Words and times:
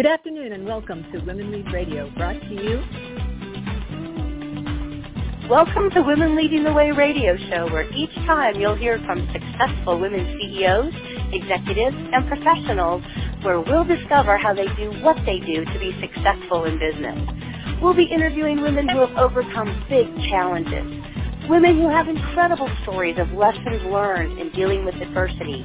Good 0.00 0.08
afternoon 0.08 0.52
and 0.54 0.64
welcome 0.64 1.04
to 1.12 1.18
Women 1.26 1.52
Lead 1.52 1.70
Radio, 1.74 2.10
brought 2.16 2.40
to 2.40 2.54
you. 2.54 2.80
Welcome 5.46 5.90
to 5.90 6.00
Women 6.00 6.36
Leading 6.36 6.64
the 6.64 6.72
Way 6.72 6.90
radio 6.90 7.36
show, 7.36 7.70
where 7.70 7.86
each 7.92 8.14
time 8.24 8.58
you'll 8.58 8.76
hear 8.76 8.98
from 9.04 9.28
successful 9.30 10.00
women 10.00 10.38
CEOs, 10.40 10.94
executives, 11.34 11.98
and 12.14 12.26
professionals, 12.28 13.02
where 13.42 13.60
we'll 13.60 13.84
discover 13.84 14.38
how 14.38 14.54
they 14.54 14.64
do 14.74 14.90
what 15.02 15.18
they 15.26 15.38
do 15.38 15.66
to 15.66 15.78
be 15.78 15.94
successful 16.00 16.64
in 16.64 16.78
business. 16.78 17.20
We'll 17.82 17.92
be 17.92 18.04
interviewing 18.04 18.62
women 18.62 18.88
who 18.88 19.00
have 19.00 19.14
overcome 19.18 19.84
big 19.90 20.06
challenges, 20.30 20.88
women 21.46 21.76
who 21.76 21.90
have 21.90 22.08
incredible 22.08 22.70
stories 22.84 23.18
of 23.18 23.30
lessons 23.32 23.82
learned 23.84 24.38
in 24.38 24.50
dealing 24.52 24.86
with 24.86 24.94
adversity, 24.94 25.62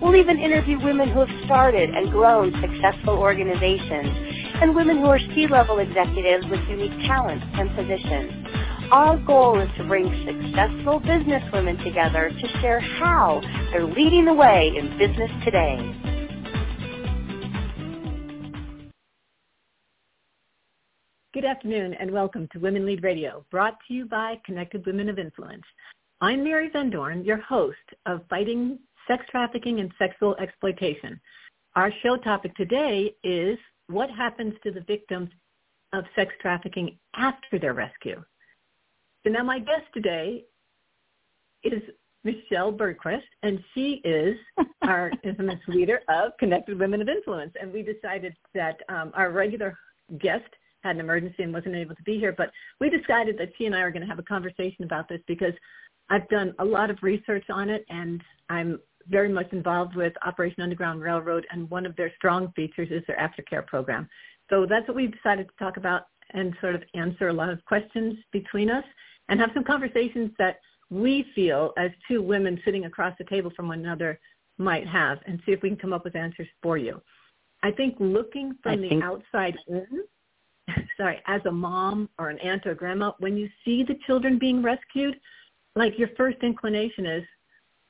We'll 0.00 0.14
even 0.14 0.38
interview 0.38 0.78
women 0.78 1.08
who 1.10 1.20
have 1.20 1.44
started 1.44 1.90
and 1.90 2.12
grown 2.12 2.52
successful 2.60 3.18
organizations 3.18 4.08
and 4.60 4.72
women 4.72 4.98
who 4.98 5.06
are 5.06 5.18
C-level 5.18 5.80
executives 5.80 6.46
with 6.48 6.60
unique 6.68 6.96
talents 7.08 7.44
and 7.54 7.68
positions. 7.74 8.46
Our 8.92 9.18
goal 9.18 9.60
is 9.60 9.68
to 9.76 9.84
bring 9.84 10.06
successful 10.24 11.00
businesswomen 11.00 11.82
together 11.82 12.30
to 12.30 12.60
share 12.60 12.78
how 12.78 13.40
they're 13.72 13.86
leading 13.86 14.24
the 14.24 14.34
way 14.34 14.72
in 14.76 14.96
business 14.98 15.30
today. 15.44 15.76
Good 21.34 21.44
afternoon 21.44 21.94
and 21.94 22.12
welcome 22.12 22.48
to 22.52 22.60
Women 22.60 22.86
Lead 22.86 23.02
Radio, 23.02 23.44
brought 23.50 23.76
to 23.88 23.94
you 23.94 24.06
by 24.06 24.40
Connected 24.46 24.86
Women 24.86 25.08
of 25.08 25.18
Influence. 25.18 25.64
I'm 26.20 26.42
Mary 26.44 26.70
Van 26.72 26.88
Dorn, 26.88 27.24
your 27.24 27.38
host 27.38 27.76
of 28.06 28.22
Fighting 28.30 28.78
sex 29.08 29.24
trafficking 29.30 29.80
and 29.80 29.90
sexual 29.98 30.36
exploitation. 30.36 31.20
Our 31.74 31.90
show 32.02 32.16
topic 32.16 32.54
today 32.54 33.14
is 33.24 33.58
what 33.88 34.10
happens 34.10 34.54
to 34.62 34.70
the 34.70 34.82
victims 34.82 35.30
of 35.92 36.04
sex 36.14 36.32
trafficking 36.40 36.98
after 37.16 37.58
their 37.58 37.74
rescue. 37.74 38.22
So 39.24 39.30
now 39.32 39.42
my 39.42 39.58
guest 39.58 39.84
today 39.94 40.44
is 41.64 41.82
Michelle 42.24 42.72
Bergquist, 42.72 43.22
and 43.42 43.62
she 43.74 44.00
is 44.04 44.36
our 44.82 45.10
infamous 45.24 45.60
leader 45.66 46.00
of 46.08 46.32
Connected 46.38 46.78
Women 46.78 47.00
of 47.00 47.08
Influence. 47.08 47.52
And 47.60 47.72
we 47.72 47.82
decided 47.82 48.34
that 48.54 48.80
um, 48.88 49.12
our 49.14 49.30
regular 49.30 49.76
guest 50.18 50.48
had 50.84 50.96
an 50.96 51.00
emergency 51.00 51.42
and 51.42 51.52
wasn't 51.52 51.74
able 51.74 51.94
to 51.94 52.02
be 52.02 52.18
here, 52.18 52.32
but 52.36 52.50
we 52.80 52.90
decided 52.90 53.36
that 53.38 53.50
she 53.56 53.66
and 53.66 53.74
I 53.74 53.80
are 53.80 53.90
going 53.90 54.02
to 54.02 54.08
have 54.08 54.18
a 54.18 54.24
conversation 54.24 54.84
about 54.84 55.08
this 55.08 55.20
because 55.26 55.54
I've 56.10 56.28
done 56.28 56.54
a 56.58 56.64
lot 56.64 56.90
of 56.90 56.98
research 57.02 57.44
on 57.50 57.68
it, 57.68 57.84
and 57.90 58.22
I'm 58.48 58.78
very 59.08 59.28
much 59.28 59.52
involved 59.52 59.96
with 59.96 60.12
Operation 60.24 60.62
Underground 60.62 61.00
Railroad, 61.00 61.46
and 61.50 61.68
one 61.70 61.86
of 61.86 61.96
their 61.96 62.12
strong 62.16 62.52
features 62.54 62.88
is 62.90 63.02
their 63.06 63.16
aftercare 63.16 63.66
program. 63.66 64.08
So 64.50 64.66
that's 64.66 64.86
what 64.88 64.96
we 64.96 65.06
decided 65.06 65.48
to 65.48 65.64
talk 65.64 65.76
about 65.76 66.02
and 66.34 66.54
sort 66.60 66.74
of 66.74 66.82
answer 66.94 67.28
a 67.28 67.32
lot 67.32 67.48
of 67.48 67.64
questions 67.64 68.16
between 68.32 68.70
us 68.70 68.84
and 69.28 69.40
have 69.40 69.50
some 69.54 69.64
conversations 69.64 70.30
that 70.38 70.56
we 70.90 71.26
feel 71.34 71.72
as 71.78 71.90
two 72.06 72.22
women 72.22 72.60
sitting 72.64 72.84
across 72.86 73.14
the 73.18 73.24
table 73.24 73.50
from 73.54 73.68
one 73.68 73.80
another 73.80 74.18
might 74.58 74.86
have 74.86 75.18
and 75.26 75.40
see 75.44 75.52
if 75.52 75.62
we 75.62 75.68
can 75.68 75.78
come 75.78 75.92
up 75.92 76.04
with 76.04 76.16
answers 76.16 76.48
for 76.62 76.76
you. 76.76 77.00
I 77.62 77.70
think 77.70 77.96
looking 77.98 78.56
from 78.62 78.72
I 78.72 78.76
the 78.76 78.88
think... 78.88 79.04
outside 79.04 79.56
in, 79.68 79.86
sorry, 80.96 81.20
as 81.26 81.40
a 81.46 81.50
mom 81.50 82.08
or 82.18 82.30
an 82.30 82.38
aunt 82.38 82.66
or 82.66 82.74
grandma, 82.74 83.12
when 83.18 83.36
you 83.36 83.48
see 83.64 83.82
the 83.82 83.98
children 84.06 84.38
being 84.38 84.62
rescued, 84.62 85.18
like 85.76 85.98
your 85.98 86.08
first 86.16 86.38
inclination 86.42 87.06
is, 87.06 87.24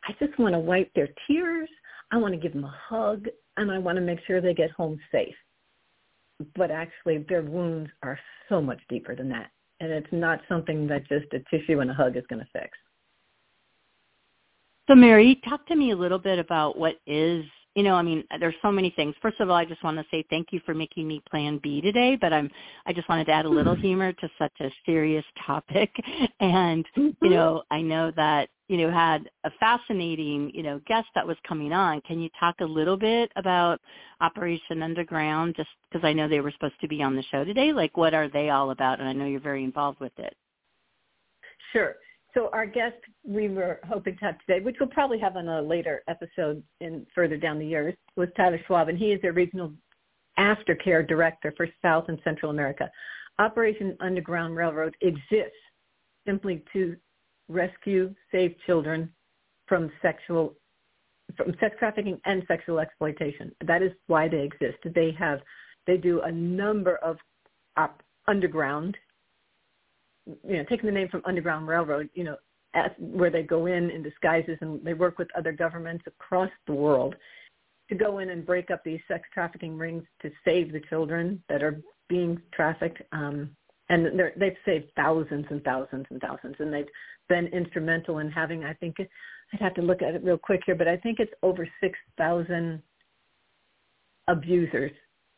I 0.09 0.15
just 0.19 0.39
want 0.39 0.55
to 0.55 0.59
wipe 0.59 0.93
their 0.95 1.09
tears. 1.27 1.69
I 2.11 2.17
want 2.17 2.33
to 2.33 2.41
give 2.41 2.55
them 2.55 2.65
a 2.65 2.75
hug, 2.89 3.27
and 3.59 3.71
I 3.71 3.79
want 3.79 3.97
to 3.97 4.03
make 4.03 4.21
sure 4.27 4.41
they 4.41 4.55
get 4.55 4.71
home 4.71 4.99
safe. 5.13 5.35
But 6.57 6.71
actually, 6.71 7.19
their 7.29 7.43
wounds 7.43 7.91
are 8.03 8.19
so 8.49 8.63
much 8.63 8.81
deeper 8.89 9.15
than 9.15 9.29
that, 9.29 9.51
and 9.81 9.93
it's 9.93 10.07
not 10.11 10.41
something 10.49 10.87
that 10.87 11.07
just 11.09 11.27
a 11.35 11.41
tissue 11.51 11.81
and 11.81 11.91
a 11.91 11.95
hug 11.95 12.17
is 12.17 12.25
going 12.31 12.41
to 12.41 12.49
fix. 12.59 12.71
So, 14.89 14.95
Mary, 14.95 15.41
talk 15.47 15.67
to 15.67 15.77
me 15.77 15.91
a 15.91 15.97
little 15.97 16.19
bit 16.19 16.39
about 16.39 16.79
what 16.79 16.95
is 17.07 17.45
you 17.79 17.85
know, 17.85 17.95
I 17.95 18.03
mean, 18.03 18.25
there's 18.41 18.57
so 18.61 18.73
many 18.73 18.91
things. 18.91 19.15
First 19.23 19.39
of 19.39 19.51
all, 19.51 19.55
I 19.55 19.65
just 19.65 19.85
want 19.85 19.99
to 19.99 20.05
say 20.11 20.25
thank 20.31 20.49
you 20.51 20.61
for 20.67 20.75
making 20.75 21.07
me 21.07 21.23
plan 21.31 21.61
B 21.63 21.81
today, 21.81 22.19
but 22.21 22.33
I'm 22.33 22.51
I 22.87 22.93
just 22.93 23.09
wanted 23.09 23.27
to 23.27 23.31
add 23.31 23.45
a 23.45 23.49
little 23.49 23.77
humor 23.77 24.13
to 24.13 24.29
such 24.37 24.53
a 24.61 24.69
serious 24.85 25.25
topic. 25.47 25.95
And, 26.41 26.85
you 26.97 27.03
mm-hmm. 27.03 27.31
know, 27.31 27.63
I 27.71 27.81
know 27.81 28.13
that, 28.17 28.49
you 28.69 28.79
know, 28.79 28.91
had 28.91 29.29
a 29.45 29.51
fascinating, 29.61 30.51
you 30.55 30.63
know, 30.63 30.81
guest 30.87 31.07
that 31.15 31.27
was 31.27 31.37
coming 31.47 31.73
on. 31.73 32.01
Can 32.03 32.21
you 32.21 32.29
talk 32.39 32.57
a 32.61 32.65
little 32.65 32.97
bit 32.97 33.31
about 33.37 33.81
Operation 34.21 34.83
Underground 34.83 35.55
just 35.57 35.69
because 35.91 36.05
I 36.05 36.13
know 36.13 36.29
they 36.29 36.41
were 36.41 36.53
supposed 36.53 36.81
to 36.81 36.89
be 36.89 37.03
on 37.03 37.15
the 37.15 37.25
show 37.31 37.45
today? 37.45 37.73
Like 37.73 37.97
what 37.97 38.15
are 38.15 38.29
they 38.29 38.51
all 38.51 38.71
about? 38.71 38.99
And 38.99 39.09
I 39.09 39.13
know 39.13 39.27
you're 39.27 39.41
very 39.41 39.63
involved 39.63 40.01
with 40.01 40.17
it. 40.19 40.35
Sure. 41.73 41.95
So 42.35 42.51
our 42.53 42.67
guest 42.67 42.97
we 43.25 43.49
were 43.49 43.81
hoping 43.89 44.17
to 44.19 44.25
have 44.25 44.39
today, 44.47 44.61
which 44.63 44.77
we'll 44.79 44.89
probably 44.91 45.19
have 45.19 45.37
on 45.37 45.49
a 45.49 45.63
later 45.63 46.03
episode 46.09 46.63
in 46.81 47.07
further 47.15 47.37
down 47.37 47.59
the 47.59 47.67
years, 47.67 47.95
was 48.17 48.29
Tyler 48.37 48.61
Schwab, 48.67 48.89
and 48.89 48.99
he 48.99 49.13
is 49.13 49.21
the 49.23 49.33
regional 49.33 49.73
aftercare 50.39 51.07
director 51.07 51.53
for 51.57 51.67
South 51.83 52.05
and 52.09 52.19
Central 52.23 52.51
America. 52.51 52.91
Operation 53.39 53.97
Underground 54.01 54.57
Railroad 54.57 54.95
exists 55.01 55.57
simply 56.27 56.63
to 56.73 56.97
rescue, 57.49 58.15
save 58.31 58.55
children 58.67 59.11
from 59.67 59.91
sexual 60.03 60.55
from 61.37 61.55
sex 61.61 61.77
trafficking 61.79 62.19
and 62.25 62.43
sexual 62.49 62.79
exploitation. 62.79 63.53
That 63.67 63.83
is 63.83 63.93
why 64.07 64.29
they 64.29 64.41
exist. 64.41 64.79
They 64.95 65.15
have 65.19 65.41
they 65.87 65.97
do 65.97 66.21
a 66.23 66.33
number 66.33 66.97
of 66.97 67.17
op, 67.77 68.03
underground 68.27 68.97
you 70.47 70.57
know, 70.59 70.65
taking 70.69 70.87
the 70.87 70.93
name 70.93 71.09
from 71.09 71.23
Underground 71.25 71.67
Railroad, 71.67 72.09
you 72.15 72.25
know, 72.25 72.37
at, 72.75 72.99
where 73.01 73.31
they 73.31 73.43
go 73.43 73.67
in 73.67 73.91
in 73.91 74.03
disguises 74.03 74.59
and 74.61 74.85
they 74.85 74.95
work 74.95 75.19
with 75.19 75.29
other 75.37 75.53
governments 75.53 76.05
across 76.07 76.51
the 76.67 76.73
world 76.75 77.15
to 77.89 77.95
go 77.95 78.19
in 78.19 78.31
and 78.31 78.45
break 78.45 78.71
up 78.71 78.85
these 78.85 79.01
sex 79.09 79.29
trafficking 79.33 79.77
rings 79.77 80.05
to 80.21 80.31
save 80.45 80.73
the 80.73 80.83
children 80.89 81.43
that 81.49 81.63
are 81.63 81.81
being 82.09 82.41
trafficked. 82.53 83.01
Um, 83.13 83.51
and 83.89 84.21
they've 84.37 84.53
saved 84.67 84.87
thousands 84.97 85.47
and 85.49 85.65
thousands 85.65 86.05
and 86.11 86.21
thousands, 86.21 86.57
and 86.59 86.73
they've 86.73 86.85
been 87.31 87.47
instrumental 87.47 88.19
in 88.19 88.31
having. 88.31 88.65
I 88.65 88.75
think 88.75 88.97
I'd 89.01 89.61
have 89.61 89.75
to 89.75 89.83
look 89.83 90.03
at 90.03 90.15
it 90.15 90.23
real 90.23 90.37
quick 90.37 90.61
here, 90.67 90.75
but 90.75 90.89
I 90.89 90.99
think 90.99 91.21
it's 91.21 91.33
over 91.43 91.67
six 91.81 91.99
thousand 92.19 92.83
abusers, 94.27 94.93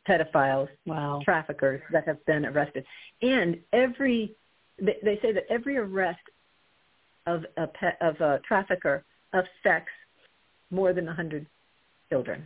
pedophiles, 0.08 0.68
wow. 0.84 1.20
traffickers 1.24 1.80
that 1.92 2.08
have 2.08 2.24
been 2.26 2.44
arrested. 2.44 2.84
And 3.22 3.58
every 3.72 4.34
they, 4.80 4.96
they 5.02 5.18
say 5.22 5.32
that 5.32 5.44
every 5.50 5.76
arrest 5.76 6.20
of 7.26 7.44
a 7.56 7.66
pet, 7.66 7.98
of 8.00 8.20
a 8.20 8.40
trafficker 8.46 9.04
affects 9.32 9.92
more 10.70 10.92
than 10.92 11.08
a 11.08 11.14
hundred 11.14 11.46
children. 12.08 12.44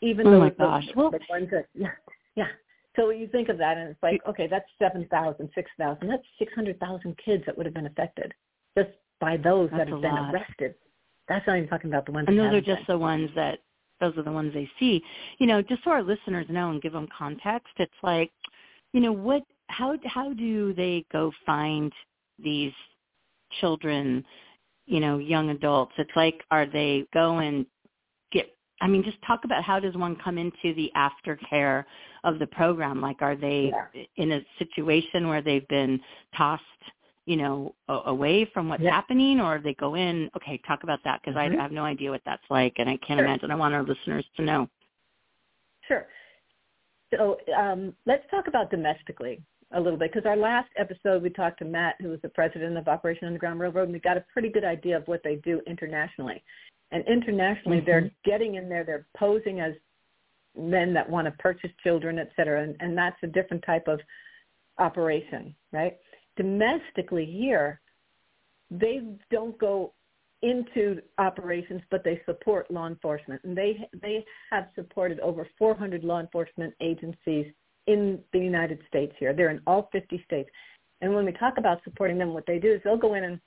Even 0.00 0.26
oh 0.26 0.32
though 0.32 0.38
my 0.40 0.50
gosh. 0.50 0.86
The, 0.86 0.94
the 0.94 1.20
ones 1.28 1.48
that 1.50 1.66
yeah 1.74 1.88
yeah. 2.36 2.48
So 2.96 3.10
you 3.10 3.28
think 3.28 3.48
of 3.48 3.58
that 3.58 3.78
and 3.78 3.90
it's 3.90 4.02
like 4.02 4.20
okay, 4.28 4.46
that's 4.46 4.66
seven 4.78 5.06
thousand, 5.10 5.50
six 5.54 5.70
thousand. 5.78 6.08
That's 6.08 6.24
six 6.38 6.52
hundred 6.54 6.78
thousand 6.80 7.16
kids 7.24 7.44
that 7.46 7.56
would 7.56 7.66
have 7.66 7.74
been 7.74 7.86
affected 7.86 8.32
just 8.76 8.90
by 9.20 9.36
those 9.36 9.70
that's 9.70 9.80
that 9.80 9.88
have 9.88 10.00
been 10.00 10.14
lot. 10.14 10.34
arrested. 10.34 10.74
That's 11.28 11.46
not 11.46 11.58
even 11.58 11.68
talking 11.68 11.90
about 11.90 12.06
the 12.06 12.12
ones. 12.12 12.26
And 12.28 12.38
those 12.38 12.54
are 12.54 12.60
just 12.60 12.86
been. 12.86 12.96
the 12.96 12.98
ones 12.98 13.30
that 13.36 13.60
those 14.00 14.16
are 14.16 14.22
the 14.22 14.32
ones 14.32 14.52
they 14.54 14.68
see. 14.78 15.02
You 15.38 15.46
know, 15.46 15.62
just 15.62 15.84
so 15.84 15.90
our 15.90 16.02
listeners 16.02 16.46
know 16.48 16.70
and 16.70 16.82
give 16.82 16.92
them 16.92 17.06
context, 17.16 17.72
it's 17.76 17.92
like, 18.02 18.32
you 18.92 19.00
know, 19.00 19.12
what 19.12 19.42
how 19.70 19.96
how 20.04 20.32
do 20.32 20.74
they 20.74 21.04
go 21.12 21.32
find 21.46 21.92
these 22.38 22.72
children, 23.60 24.24
you 24.86 25.00
know, 25.00 25.18
young 25.18 25.50
adults? 25.50 25.92
It's 25.98 26.10
like 26.16 26.42
are 26.50 26.66
they 26.66 27.06
go 27.14 27.38
and 27.38 27.64
get 28.32 28.54
I 28.80 28.88
mean, 28.88 29.02
just 29.02 29.18
talk 29.26 29.44
about 29.44 29.64
how 29.64 29.80
does 29.80 29.94
one 29.94 30.16
come 30.16 30.38
into 30.38 30.74
the 30.74 30.90
aftercare 30.96 31.84
of 32.24 32.38
the 32.38 32.46
program? 32.46 33.00
Like 33.00 33.22
are 33.22 33.36
they 33.36 33.72
yeah. 33.94 34.02
in 34.16 34.32
a 34.32 34.40
situation 34.58 35.28
where 35.28 35.42
they've 35.42 35.68
been 35.68 36.00
tossed 36.36 36.64
you 37.26 37.36
know, 37.36 37.72
away 38.06 38.44
from 38.52 38.68
what's 38.68 38.82
yeah. 38.82 38.90
happening, 38.90 39.40
or 39.40 39.60
they 39.62 39.74
go 39.74 39.94
in. 39.94 40.28
Okay, 40.36 40.60
talk 40.66 40.82
about 40.82 40.98
that 41.04 41.20
because 41.20 41.36
mm-hmm. 41.36 41.60
I 41.60 41.62
have 41.62 41.70
no 41.70 41.84
idea 41.84 42.10
what 42.10 42.22
that's 42.24 42.42
like, 42.50 42.74
and 42.78 42.88
I 42.88 42.96
can't 42.96 43.18
sure. 43.18 43.24
imagine. 43.24 43.52
I 43.52 43.54
want 43.54 43.72
our 43.72 43.84
listeners 43.84 44.24
to 44.36 44.42
know. 44.42 44.68
Sure. 45.86 46.06
So 47.14 47.38
um, 47.56 47.94
let's 48.04 48.24
talk 48.32 48.48
about 48.48 48.70
domestically 48.70 49.40
a 49.72 49.80
little 49.80 49.98
bit 49.98 50.12
because 50.12 50.26
our 50.26 50.36
last 50.36 50.68
episode 50.76 51.22
we 51.22 51.30
talked 51.30 51.58
to 51.60 51.64
Matt, 51.64 51.96
who 52.00 52.08
was 52.08 52.20
the 52.22 52.28
president 52.28 52.76
of 52.76 52.88
Operation 52.88 53.26
Underground 53.26 53.60
Railroad, 53.60 53.84
and 53.84 53.92
we 53.92 54.00
got 54.00 54.16
a 54.16 54.24
pretty 54.32 54.48
good 54.48 54.64
idea 54.64 54.96
of 54.96 55.06
what 55.06 55.22
they 55.22 55.36
do 55.36 55.60
internationally. 55.66 56.42
And 56.90 57.04
internationally, 57.06 57.78
mm-hmm. 57.78 57.86
they're 57.86 58.10
getting 58.24 58.56
in 58.56 58.68
there, 58.68 58.84
they're 58.84 59.06
posing 59.16 59.60
as 59.60 59.74
men 60.58 60.92
that 60.94 61.08
want 61.08 61.26
to 61.26 61.30
purchase 61.32 61.70
children, 61.82 62.18
et 62.18 62.30
cetera, 62.34 62.62
and, 62.62 62.76
and 62.80 62.98
that's 62.98 63.16
a 63.22 63.28
different 63.28 63.62
type 63.64 63.86
of 63.86 64.00
operation, 64.78 65.54
right? 65.72 65.96
Domestically 66.36 67.24
here, 67.24 67.80
they 68.70 69.02
don't 69.30 69.56
go 69.58 69.92
into 70.42 71.00
operations, 71.18 71.82
but 71.90 72.02
they 72.02 72.20
support 72.24 72.70
law 72.70 72.86
enforcement, 72.86 73.40
and 73.44 73.56
they 73.56 73.88
they 74.00 74.24
have 74.50 74.68
supported 74.74 75.20
over 75.20 75.46
400 75.58 76.02
law 76.02 76.18
enforcement 76.18 76.72
agencies 76.80 77.46
in 77.86 78.20
the 78.32 78.38
United 78.38 78.78
States. 78.88 79.12
Here, 79.18 79.32
they're 79.32 79.50
in 79.50 79.60
all 79.66 79.88
50 79.92 80.22
states, 80.26 80.50
and 81.00 81.14
when 81.14 81.24
we 81.24 81.32
talk 81.32 81.54
about 81.58 81.82
supporting 81.84 82.18
them, 82.18 82.34
what 82.34 82.46
they 82.46 82.58
do 82.58 82.72
is 82.72 82.80
they'll 82.84 82.96
go 82.96 83.14
in 83.14 83.24
and 83.24 83.40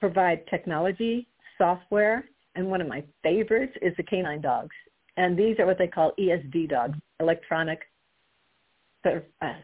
provide 0.00 0.46
technology, 0.48 1.26
software, 1.58 2.28
and 2.54 2.68
one 2.68 2.80
of 2.80 2.88
my 2.88 3.02
favorites 3.22 3.72
is 3.82 3.92
the 3.96 4.02
canine 4.02 4.40
dogs, 4.40 4.74
and 5.16 5.36
these 5.36 5.58
are 5.58 5.66
what 5.66 5.78
they 5.78 5.88
call 5.88 6.12
ESD 6.18 6.70
dogs, 6.70 6.98
electronic 7.20 7.80
uh, 9.04 9.18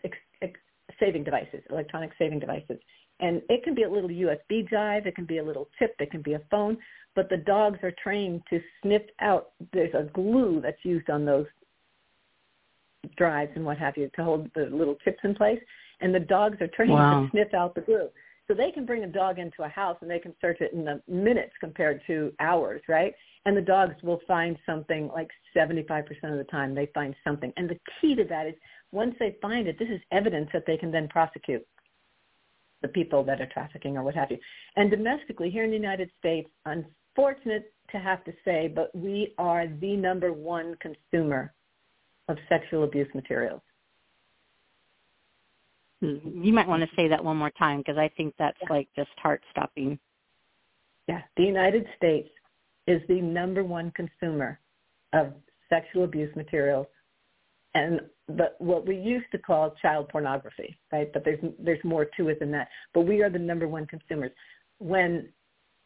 ex, 0.05 0.17
ex, 0.43 0.59
saving 0.99 1.25
devices, 1.25 1.63
electronic 1.71 2.11
saving 2.19 2.39
devices. 2.39 2.79
And 3.21 3.43
it 3.49 3.63
can 3.63 3.75
be 3.75 3.83
a 3.83 3.91
little 3.91 4.09
USB 4.09 4.67
drive, 4.69 5.07
it 5.07 5.15
can 5.15 5.27
be 5.27 5.39
a 5.39 5.45
little 5.45 5.69
chip, 5.79 5.95
it 5.99 6.11
can 6.11 6.23
be 6.23 6.35
a 6.35 6.41
phone, 6.51 6.79
but 7.15 7.29
the 7.29 7.37
dogs 7.37 7.79
are 7.83 7.93
trained 8.03 8.43
to 8.51 8.61
sniff 8.83 9.03
out. 9.21 9.51
There's 9.73 9.95
a 9.95 10.05
glue 10.13 10.61
that's 10.63 10.85
used 10.85 11.11
on 11.11 11.25
those 11.25 11.47
drives 13.17 13.53
and 13.55 13.65
what 13.65 13.79
have 13.79 13.97
you 13.97 14.11
to 14.17 14.25
hold 14.25 14.51
the 14.55 14.67
little 14.67 14.97
chips 15.05 15.21
in 15.25 15.35
place, 15.35 15.61
and 16.01 16.15
the 16.15 16.21
dogs 16.21 16.61
are 16.61 16.69
trained 16.69 16.93
wow. 16.93 17.23
to 17.23 17.31
sniff 17.31 17.55
out 17.55 17.75
the 17.75 17.81
glue. 17.83 18.09
So 18.49 18.55
they 18.55 18.73
can 18.73 18.85
bring 18.85 19.05
a 19.05 19.07
dog 19.07 19.39
into 19.39 19.63
a 19.63 19.69
house 19.69 19.97
and 20.01 20.11
they 20.11 20.19
can 20.19 20.35
search 20.41 20.61
it 20.61 20.73
in 20.73 20.85
the 20.85 21.01
minutes 21.07 21.53
compared 21.61 22.01
to 22.09 22.33
hours, 22.41 22.83
right? 22.89 23.15
And 23.47 23.57
the 23.57 23.63
dogs 23.63 23.95
will 24.03 24.21
find 24.27 24.57
something 24.67 25.09
like 25.15 25.29
75% 25.57 26.03
of 26.25 26.37
the 26.37 26.47
time 26.51 26.75
they 26.75 26.91
find 26.93 27.15
something. 27.23 27.53
And 27.57 27.71
the 27.71 27.79
key 28.01 28.17
to 28.17 28.25
that 28.25 28.49
is 28.49 28.55
once 28.91 29.15
they 29.21 29.37
find 29.41 29.69
it, 29.69 29.79
this 29.79 29.89
is 29.89 30.01
evidence 30.11 30.51
that 30.53 30.65
they 30.67 30.77
can 30.77 30.91
then 30.91 31.07
prosecute 31.09 31.65
the 32.83 32.89
people 32.89 33.23
that 33.25 33.41
are 33.41 33.47
trafficking 33.47 33.97
or 33.97 34.03
what 34.03 34.17
have 34.17 34.33
you. 34.33 34.39
And 34.77 34.91
domestically, 34.91 35.51
here 35.51 35.65
in 35.65 35.71
the 35.71 35.77
United 35.77 36.11
States, 36.19 36.51
unfortunate 36.65 37.73
to 37.93 37.99
have 37.99 38.25
to 38.25 38.33
say, 38.45 38.67
but 38.67 38.95
we 38.95 39.35
are 39.39 39.69
the 39.81 39.97
number 39.97 40.33
one 40.33 40.77
consumer 40.81 41.53
of 42.31 42.39
sexual 42.49 42.85
abuse 42.85 43.09
materials. 43.15 43.61
Hmm. 46.01 46.17
You 46.43 46.53
might 46.53 46.69
want 46.69 46.83
to 46.83 46.89
say 46.97 47.09
that 47.09 47.23
one 47.23 47.37
more 47.37 47.51
time 47.51 47.79
because 47.79 47.99
I 47.99 48.09
think 48.17 48.35
that's 48.39 48.59
yeah. 48.63 48.73
like 48.73 48.89
just 48.97 49.11
heart 49.19 49.43
stopping. 49.51 49.99
Yeah, 51.09 51.23
the 51.37 51.45
United 51.45 51.87
States 51.97 52.29
is 52.87 53.03
the 53.09 53.21
number 53.21 53.65
one 53.65 53.93
consumer 53.93 54.59
of 55.13 55.33
sexual 55.69 56.05
abuse 56.05 56.35
materials 56.37 56.87
and 57.75 58.01
but 58.29 58.55
what 58.59 58.87
we 58.87 58.97
used 58.97 59.27
to 59.33 59.39
call 59.39 59.75
child 59.83 60.09
pornography, 60.09 60.79
right? 60.93 61.13
But 61.13 61.25
there's 61.25 61.41
there's 61.59 61.83
more 61.85 62.07
to 62.17 62.29
it 62.29 62.39
than 62.39 62.51
that. 62.53 62.69
But 62.95 63.03
we 63.03 63.23
are 63.23 63.31
the 63.31 63.39
number 63.39 63.67
one 63.67 63.87
consumers. 63.87 64.31
When 64.79 65.29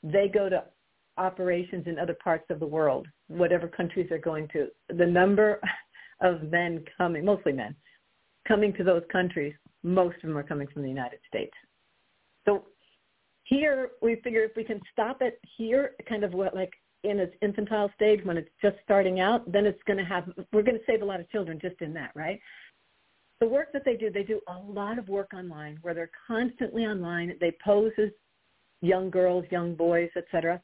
they 0.03 0.29
go 0.29 0.49
to 0.49 0.65
operations 1.17 1.87
in 1.87 1.99
other 1.99 2.17
parts 2.23 2.45
of 2.51 2.61
the 2.61 2.67
world, 2.67 3.07
whatever 3.29 3.69
countries 3.69 4.07
they're 4.09 4.19
going 4.19 4.49
to, 4.49 4.69
the 4.89 5.07
number 5.07 5.61
of 6.25 6.51
men 6.51 6.85
coming, 6.99 7.25
mostly 7.25 7.53
men, 7.53 7.77
coming 8.49 8.73
to 8.73 8.83
those 8.83 9.03
countries, 9.13 9.55
most 9.85 10.17
of 10.17 10.23
them 10.23 10.37
are 10.37 10.43
coming 10.43 10.67
from 10.73 10.83
the 10.83 10.89
United 10.89 11.21
States. 11.29 11.53
So 12.47 12.65
here 13.45 13.91
we 14.03 14.17
figure 14.17 14.43
if 14.43 14.57
we 14.57 14.65
can 14.65 14.81
stop 14.91 15.19
it 15.21 15.39
here, 15.57 15.93
kind 16.09 16.25
of 16.25 16.33
what 16.33 16.55
like 16.55 16.73
in 17.05 17.21
its 17.21 17.35
infantile 17.43 17.91
stage 17.95 18.21
when 18.25 18.39
it's 18.39 18.49
just 18.63 18.77
starting 18.83 19.21
out, 19.21 19.51
then 19.53 19.67
it's 19.67 19.83
going 19.87 19.99
to 19.99 20.05
have, 20.05 20.25
we're 20.53 20.63
going 20.63 20.79
to 20.79 20.85
save 20.87 21.03
a 21.03 21.05
lot 21.05 21.21
of 21.21 21.31
children 21.31 21.59
just 21.61 21.81
in 21.83 21.93
that, 21.93 22.11
right? 22.15 22.41
The 23.41 23.47
work 23.47 23.73
that 23.75 23.85
they 23.85 23.97
do, 23.97 24.11
they 24.11 24.23
do 24.23 24.41
a 24.49 24.59
lot 24.59 24.99
of 24.99 25.09
work 25.09 25.33
online 25.35 25.79
where 25.83 25.93
they're 25.93 26.11
constantly 26.27 26.85
online. 26.85 27.35
They 27.41 27.53
pose 27.63 27.93
as 27.99 28.09
young 28.81 29.11
girls, 29.11 29.45
young 29.51 29.75
boys, 29.75 30.09
etc. 30.17 30.63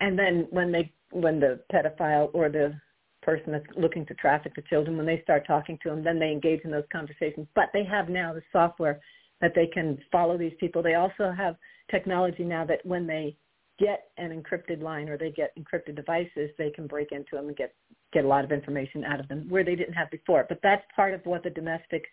And 0.00 0.18
then 0.18 0.48
when 0.50 0.72
they, 0.72 0.92
when 1.12 1.38
the 1.38 1.60
pedophile 1.72 2.30
or 2.32 2.48
the 2.48 2.74
person 3.22 3.52
that's 3.52 3.66
looking 3.76 4.06
to 4.06 4.14
traffic 4.14 4.54
the 4.54 4.62
children, 4.62 4.96
when 4.96 5.06
they 5.06 5.20
start 5.22 5.46
talking 5.46 5.78
to 5.82 5.90
them, 5.90 6.02
then 6.02 6.18
they 6.18 6.30
engage 6.30 6.60
in 6.64 6.70
those 6.70 6.84
conversations. 6.92 7.46
But 7.54 7.70
they 7.72 7.84
have 7.84 8.08
now 8.08 8.32
the 8.32 8.42
software 8.52 9.00
that 9.40 9.52
they 9.54 9.66
can 9.66 9.98
follow 10.12 10.36
these 10.36 10.52
people. 10.60 10.82
They 10.82 10.94
also 10.94 11.32
have 11.36 11.56
technology 11.90 12.44
now 12.44 12.64
that 12.66 12.84
when 12.84 13.06
they 13.06 13.36
get 13.78 14.10
an 14.18 14.30
encrypted 14.30 14.82
line 14.82 15.08
or 15.08 15.16
they 15.16 15.30
get 15.30 15.52
encrypted 15.58 15.96
devices, 15.96 16.50
they 16.58 16.70
can 16.70 16.86
break 16.86 17.12
into 17.12 17.30
them 17.32 17.48
and 17.48 17.56
get 17.56 17.74
get 18.12 18.24
a 18.24 18.28
lot 18.28 18.44
of 18.44 18.50
information 18.50 19.04
out 19.04 19.20
of 19.20 19.28
them 19.28 19.46
where 19.48 19.64
they 19.64 19.76
didn't 19.76 19.94
have 19.94 20.10
before. 20.10 20.44
But 20.48 20.58
that's 20.62 20.82
part 20.94 21.14
of 21.14 21.24
what 21.24 21.44
the 21.44 21.50
domestic 21.50 22.04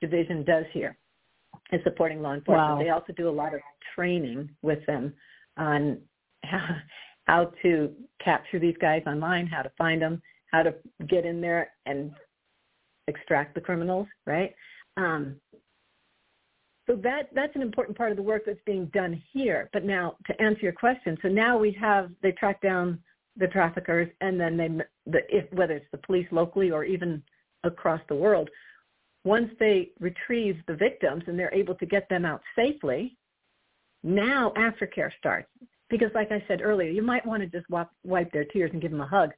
division 0.00 0.44
does 0.44 0.64
here, 0.72 0.96
is 1.72 1.80
supporting 1.82 2.22
law 2.22 2.34
enforcement. 2.34 2.78
Wow. 2.78 2.82
They 2.82 2.90
also 2.90 3.12
do 3.12 3.28
a 3.28 3.30
lot 3.30 3.54
of 3.54 3.60
training 3.94 4.50
with 4.62 4.84
them 4.86 5.12
on 5.56 5.98
how, 6.44 6.76
how 7.24 7.52
to 7.62 7.92
capture 8.22 8.58
these 8.58 8.76
guys 8.80 9.02
online, 9.06 9.46
how 9.46 9.62
to 9.62 9.72
find 9.76 10.00
them, 10.00 10.22
how 10.54 10.62
to 10.62 10.74
get 11.08 11.26
in 11.26 11.40
there 11.40 11.72
and 11.84 12.12
extract 13.08 13.56
the 13.56 13.60
criminals, 13.60 14.06
right? 14.24 14.54
Um, 14.96 15.36
so 16.86 16.94
that 16.96 17.30
that's 17.34 17.56
an 17.56 17.62
important 17.62 17.96
part 17.96 18.12
of 18.12 18.16
the 18.16 18.22
work 18.22 18.42
that's 18.46 18.60
being 18.64 18.86
done 18.86 19.20
here. 19.32 19.68
But 19.72 19.84
now 19.84 20.16
to 20.26 20.40
answer 20.40 20.60
your 20.62 20.72
question, 20.72 21.18
so 21.22 21.28
now 21.28 21.58
we 21.58 21.76
have 21.80 22.10
they 22.22 22.32
track 22.32 22.60
down 22.60 23.00
the 23.36 23.48
traffickers, 23.48 24.08
and 24.20 24.38
then 24.38 24.56
they 24.56 24.68
the 25.06 25.20
if 25.28 25.52
whether 25.52 25.74
it's 25.74 25.90
the 25.90 25.98
police 25.98 26.28
locally 26.30 26.70
or 26.70 26.84
even 26.84 27.20
across 27.64 28.00
the 28.08 28.14
world, 28.14 28.48
once 29.24 29.50
they 29.58 29.90
retrieve 29.98 30.56
the 30.68 30.76
victims 30.76 31.24
and 31.26 31.36
they're 31.36 31.54
able 31.54 31.74
to 31.76 31.86
get 31.86 32.08
them 32.08 32.24
out 32.24 32.42
safely, 32.54 33.16
now 34.04 34.52
aftercare 34.56 35.10
starts. 35.18 35.48
Because 35.90 36.10
like 36.14 36.30
I 36.30 36.44
said 36.46 36.60
earlier, 36.62 36.90
you 36.90 37.02
might 37.02 37.26
want 37.26 37.42
to 37.42 37.48
just 37.48 37.68
wipe, 37.70 37.88
wipe 38.04 38.30
their 38.32 38.44
tears 38.44 38.70
and 38.72 38.82
give 38.82 38.90
them 38.90 39.00
a 39.00 39.06
hug, 39.06 39.30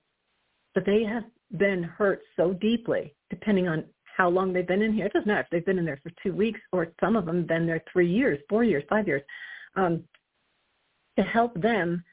but 0.77 0.85
they 0.85 1.03
have 1.05 1.25
been 1.57 1.83
hurt 1.83 2.21
so 2.37 2.53
deeply, 2.53 3.15
depending 3.31 3.67
on 3.67 3.83
how 4.05 4.29
long 4.29 4.53
they've 4.53 4.69
been 4.69 4.83
in 4.83 4.93
here. 4.93 5.07
It 5.07 5.13
doesn't 5.15 5.27
matter 5.27 5.41
if 5.41 5.47
they've 5.51 5.65
been 5.65 5.79
in 5.79 5.87
there 5.87 5.99
for 6.03 6.13
two 6.23 6.35
weeks 6.35 6.61
or 6.71 6.89
some 7.01 7.17
of 7.17 7.25
them 7.25 7.47
been 7.47 7.67
there 7.67 7.83
three 7.91 8.11
years, 8.11 8.39
four 8.47 8.63
years, 8.63 8.85
five 8.91 9.09
years. 9.09 9.23
Um, 9.75 10.05
to 11.19 11.25
help 11.25 11.59
them, 11.59 12.05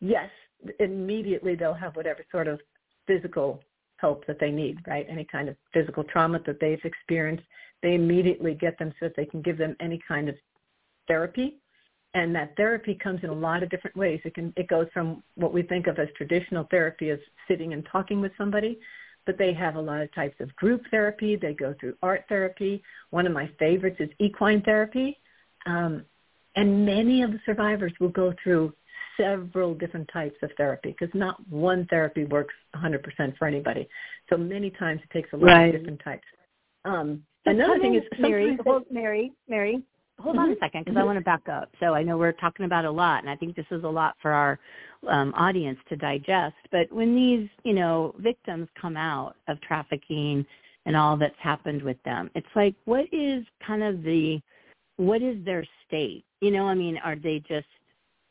yes, 0.00 0.30
immediately 0.78 1.56
they'll 1.56 1.74
have 1.74 1.96
whatever 1.96 2.24
sort 2.30 2.46
of 2.46 2.60
physical 3.08 3.60
help 3.96 4.24
that 4.28 4.38
they 4.38 4.52
need, 4.52 4.78
right? 4.86 5.06
Any 5.10 5.24
kind 5.24 5.48
of 5.48 5.56
physical 5.74 6.04
trauma 6.04 6.40
that 6.46 6.60
they've 6.60 6.84
experienced, 6.84 7.42
they 7.82 7.96
immediately 7.96 8.54
get 8.54 8.78
them 8.78 8.92
so 9.00 9.06
that 9.06 9.16
they 9.16 9.26
can 9.26 9.42
give 9.42 9.58
them 9.58 9.74
any 9.80 10.00
kind 10.06 10.28
of 10.28 10.36
therapy. 11.08 11.58
And 12.14 12.34
that 12.34 12.56
therapy 12.56 12.94
comes 12.94 13.20
in 13.22 13.30
a 13.30 13.34
lot 13.34 13.62
of 13.62 13.70
different 13.70 13.96
ways. 13.96 14.20
It 14.24 14.34
can 14.34 14.52
it 14.56 14.66
goes 14.68 14.88
from 14.92 15.22
what 15.36 15.52
we 15.52 15.62
think 15.62 15.86
of 15.86 15.98
as 15.98 16.08
traditional 16.16 16.66
therapy 16.70 17.10
as 17.10 17.20
sitting 17.46 17.72
and 17.72 17.86
talking 17.90 18.20
with 18.20 18.32
somebody 18.36 18.80
but 19.26 19.38
they 19.38 19.52
have 19.52 19.76
a 19.76 19.80
lot 19.80 20.00
of 20.00 20.12
types 20.14 20.34
of 20.40 20.54
group 20.56 20.82
therapy. 20.90 21.36
They 21.36 21.54
go 21.54 21.74
through 21.78 21.94
art 22.02 22.24
therapy. 22.28 22.82
One 23.10 23.26
of 23.26 23.32
my 23.32 23.48
favorites 23.58 23.98
is 24.00 24.08
equine 24.18 24.62
therapy. 24.62 25.18
Um, 25.66 26.04
and 26.56 26.84
many 26.84 27.22
of 27.22 27.30
the 27.32 27.40
survivors 27.46 27.92
will 28.00 28.08
go 28.08 28.34
through 28.42 28.72
several 29.16 29.74
different 29.74 30.08
types 30.12 30.36
of 30.42 30.50
therapy 30.56 30.96
because 30.98 31.14
not 31.14 31.36
one 31.48 31.86
therapy 31.90 32.24
works 32.24 32.54
100% 32.74 33.36
for 33.38 33.46
anybody. 33.46 33.88
So 34.30 34.36
many 34.36 34.70
times 34.70 35.00
it 35.04 35.12
takes 35.12 35.32
a 35.32 35.36
lot 35.36 35.46
right. 35.46 35.74
of 35.74 35.80
different 35.80 36.00
types. 36.02 36.24
Um, 36.84 37.22
another 37.44 37.78
thing 37.78 37.94
is 37.94 38.02
Mary, 38.18 38.58
Mary, 38.90 39.32
Mary, 39.48 39.82
hold 40.20 40.36
mm-hmm. 40.36 40.44
on 40.44 40.52
a 40.52 40.58
second 40.60 40.84
because 40.84 40.92
mm-hmm. 40.96 41.02
I 41.02 41.04
want 41.04 41.18
to 41.18 41.24
back 41.24 41.48
up. 41.48 41.70
So 41.80 41.94
I 41.94 42.02
know 42.02 42.16
we're 42.16 42.32
talking 42.32 42.66
about 42.66 42.84
a 42.84 42.90
lot, 42.90 43.22
and 43.22 43.30
I 43.30 43.36
think 43.36 43.56
this 43.56 43.66
is 43.70 43.84
a 43.84 43.88
lot 43.88 44.16
for 44.20 44.30
our 44.32 44.58
um, 45.08 45.32
audience 45.36 45.78
to 45.88 45.96
digest. 45.96 46.56
But 46.70 46.92
when 46.92 47.14
these, 47.14 47.48
you 47.64 47.72
know, 47.72 48.14
victims 48.18 48.68
come 48.80 48.96
out 48.96 49.36
of 49.48 49.60
trafficking 49.60 50.44
and 50.86 50.96
all 50.96 51.16
that's 51.16 51.34
happened 51.38 51.82
with 51.82 52.02
them, 52.04 52.30
it's 52.34 52.46
like, 52.54 52.74
what 52.84 53.06
is 53.12 53.44
kind 53.66 53.82
of 53.82 54.02
the, 54.02 54.40
what 54.96 55.22
is 55.22 55.44
their 55.44 55.64
state? 55.86 56.24
You 56.40 56.50
know, 56.50 56.66
I 56.66 56.74
mean, 56.74 56.98
are 56.98 57.16
they 57.16 57.42
just 57.48 57.66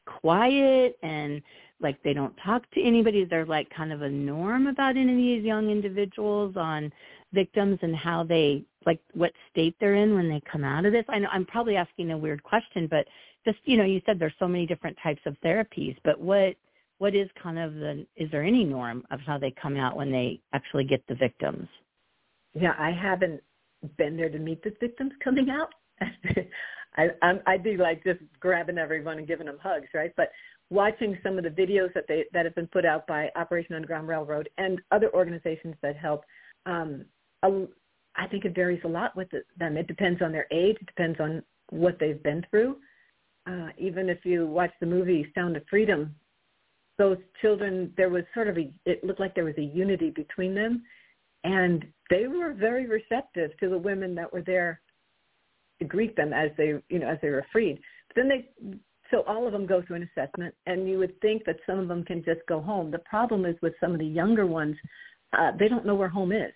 quiet 0.05 0.97
and 1.03 1.41
like 1.81 2.01
they 2.03 2.13
don't 2.13 2.35
talk 2.43 2.69
to 2.71 2.81
anybody? 2.81 3.19
Is 3.19 3.29
there 3.29 3.45
like 3.45 3.69
kind 3.69 3.93
of 3.93 4.01
a 4.01 4.09
norm 4.09 4.67
about 4.67 4.97
any 4.97 5.11
of 5.11 5.17
these 5.17 5.43
young 5.43 5.69
individuals 5.69 6.55
on 6.57 6.91
victims 7.33 7.79
and 7.81 7.95
how 7.95 8.23
they 8.23 8.63
like 8.85 8.99
what 9.13 9.31
state 9.51 9.75
they're 9.79 9.95
in 9.95 10.15
when 10.15 10.29
they 10.29 10.41
come 10.51 10.63
out 10.63 10.85
of 10.85 10.93
this? 10.93 11.05
I 11.09 11.19
know 11.19 11.29
I'm 11.31 11.45
probably 11.45 11.75
asking 11.75 12.11
a 12.11 12.17
weird 12.17 12.43
question, 12.43 12.87
but 12.89 13.05
just 13.45 13.57
you 13.65 13.77
know, 13.77 13.85
you 13.85 14.01
said 14.05 14.19
there's 14.19 14.33
so 14.39 14.47
many 14.47 14.65
different 14.65 14.97
types 15.01 15.21
of 15.25 15.35
therapies, 15.43 15.97
but 16.03 16.19
what 16.19 16.55
what 16.97 17.15
is 17.15 17.29
kind 17.41 17.57
of 17.57 17.75
the 17.75 18.05
is 18.15 18.29
there 18.31 18.43
any 18.43 18.63
norm 18.63 19.03
of 19.11 19.19
how 19.21 19.37
they 19.37 19.53
come 19.61 19.77
out 19.77 19.95
when 19.95 20.11
they 20.11 20.39
actually 20.53 20.85
get 20.85 21.05
the 21.07 21.15
victims? 21.15 21.67
Yeah, 22.53 22.73
I 22.77 22.91
haven't 22.91 23.41
been 23.97 24.17
there 24.17 24.29
to 24.29 24.39
meet 24.39 24.63
the 24.63 24.73
victims 24.79 25.13
coming 25.23 25.49
out. 25.49 25.73
I 26.97 27.09
I'm, 27.21 27.39
I 27.45 27.57
do 27.57 27.77
like 27.77 28.03
just 28.03 28.19
grabbing 28.39 28.77
everyone 28.77 29.17
and 29.17 29.27
giving 29.27 29.47
them 29.47 29.59
hugs, 29.61 29.87
right? 29.93 30.11
But 30.17 30.31
watching 30.69 31.17
some 31.23 31.37
of 31.37 31.43
the 31.43 31.49
videos 31.49 31.93
that 31.93 32.05
they 32.07 32.25
that 32.33 32.45
have 32.45 32.55
been 32.55 32.67
put 32.67 32.85
out 32.85 33.07
by 33.07 33.29
Operation 33.35 33.75
Underground 33.75 34.07
Railroad 34.07 34.49
and 34.57 34.81
other 34.91 35.13
organizations 35.13 35.75
that 35.81 35.95
help, 35.95 36.23
um, 36.65 37.05
I 38.19 38.27
think 38.27 38.45
it 38.45 38.53
varies 38.53 38.83
a 38.83 38.87
lot 38.87 39.15
with 39.15 39.29
them. 39.57 39.77
It 39.77 39.87
depends 39.87 40.21
on 40.21 40.31
their 40.31 40.45
age. 40.51 40.77
It 40.79 40.87
depends 40.93 41.19
on 41.19 41.41
what 41.71 41.97
they've 41.99 42.21
been 42.21 42.45
through. 42.51 42.75
uh, 43.49 43.69
even 43.77 44.09
if 44.09 44.19
you 44.23 44.45
watch 44.45 44.71
the 44.79 44.85
movie 44.85 45.31
Sound 45.33 45.55
of 45.57 45.63
Freedom, 45.69 46.13
those 46.97 47.17
children, 47.41 47.93
there 47.95 48.09
was 48.09 48.23
sort 48.33 48.47
of 48.47 48.57
a, 48.57 48.71
it 48.85 49.03
looked 49.03 49.19
like 49.19 49.33
there 49.33 49.45
was 49.45 49.57
a 49.57 49.61
unity 49.61 50.09
between 50.09 50.53
them, 50.53 50.83
and 51.43 51.85
they 52.09 52.27
were 52.27 52.53
very 52.53 52.85
receptive 52.85 53.51
to 53.59 53.69
the 53.69 53.77
women 53.77 54.13
that 54.15 54.31
were 54.31 54.41
there 54.41 54.81
to 55.79 55.85
greet 55.85 56.15
them 56.15 56.33
as 56.33 56.49
they, 56.57 56.73
you 56.89 56.99
know, 56.99 57.07
as 57.07 57.17
they 57.21 57.29
were 57.29 57.45
freed. 57.51 57.79
But 58.09 58.15
then 58.17 58.29
they, 58.29 58.49
so 59.09 59.23
all 59.27 59.45
of 59.47 59.53
them 59.53 59.65
go 59.65 59.81
through 59.81 59.97
an 59.97 60.09
assessment, 60.15 60.53
and 60.65 60.87
you 60.89 60.99
would 60.99 61.19
think 61.21 61.45
that 61.45 61.57
some 61.65 61.79
of 61.79 61.87
them 61.87 62.03
can 62.03 62.23
just 62.23 62.41
go 62.47 62.59
home. 62.61 62.91
The 62.91 62.99
problem 62.99 63.45
is 63.45 63.55
with 63.61 63.73
some 63.79 63.93
of 63.93 63.99
the 63.99 64.05
younger 64.05 64.45
ones, 64.45 64.75
uh, 65.37 65.51
they 65.57 65.69
don't 65.69 65.85
know 65.85 65.95
where 65.95 66.09
home 66.09 66.33
is. 66.33 66.51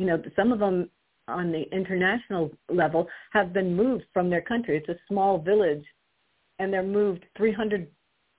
You 0.00 0.06
know, 0.06 0.22
some 0.34 0.50
of 0.50 0.60
them 0.60 0.88
on 1.28 1.52
the 1.52 1.64
international 1.76 2.50
level 2.70 3.06
have 3.34 3.52
been 3.52 3.76
moved 3.76 4.04
from 4.14 4.30
their 4.30 4.40
country. 4.40 4.78
It's 4.78 4.88
a 4.88 4.98
small 5.06 5.36
village, 5.38 5.84
and 6.58 6.72
they're 6.72 6.82
moved 6.82 7.26
300 7.36 7.86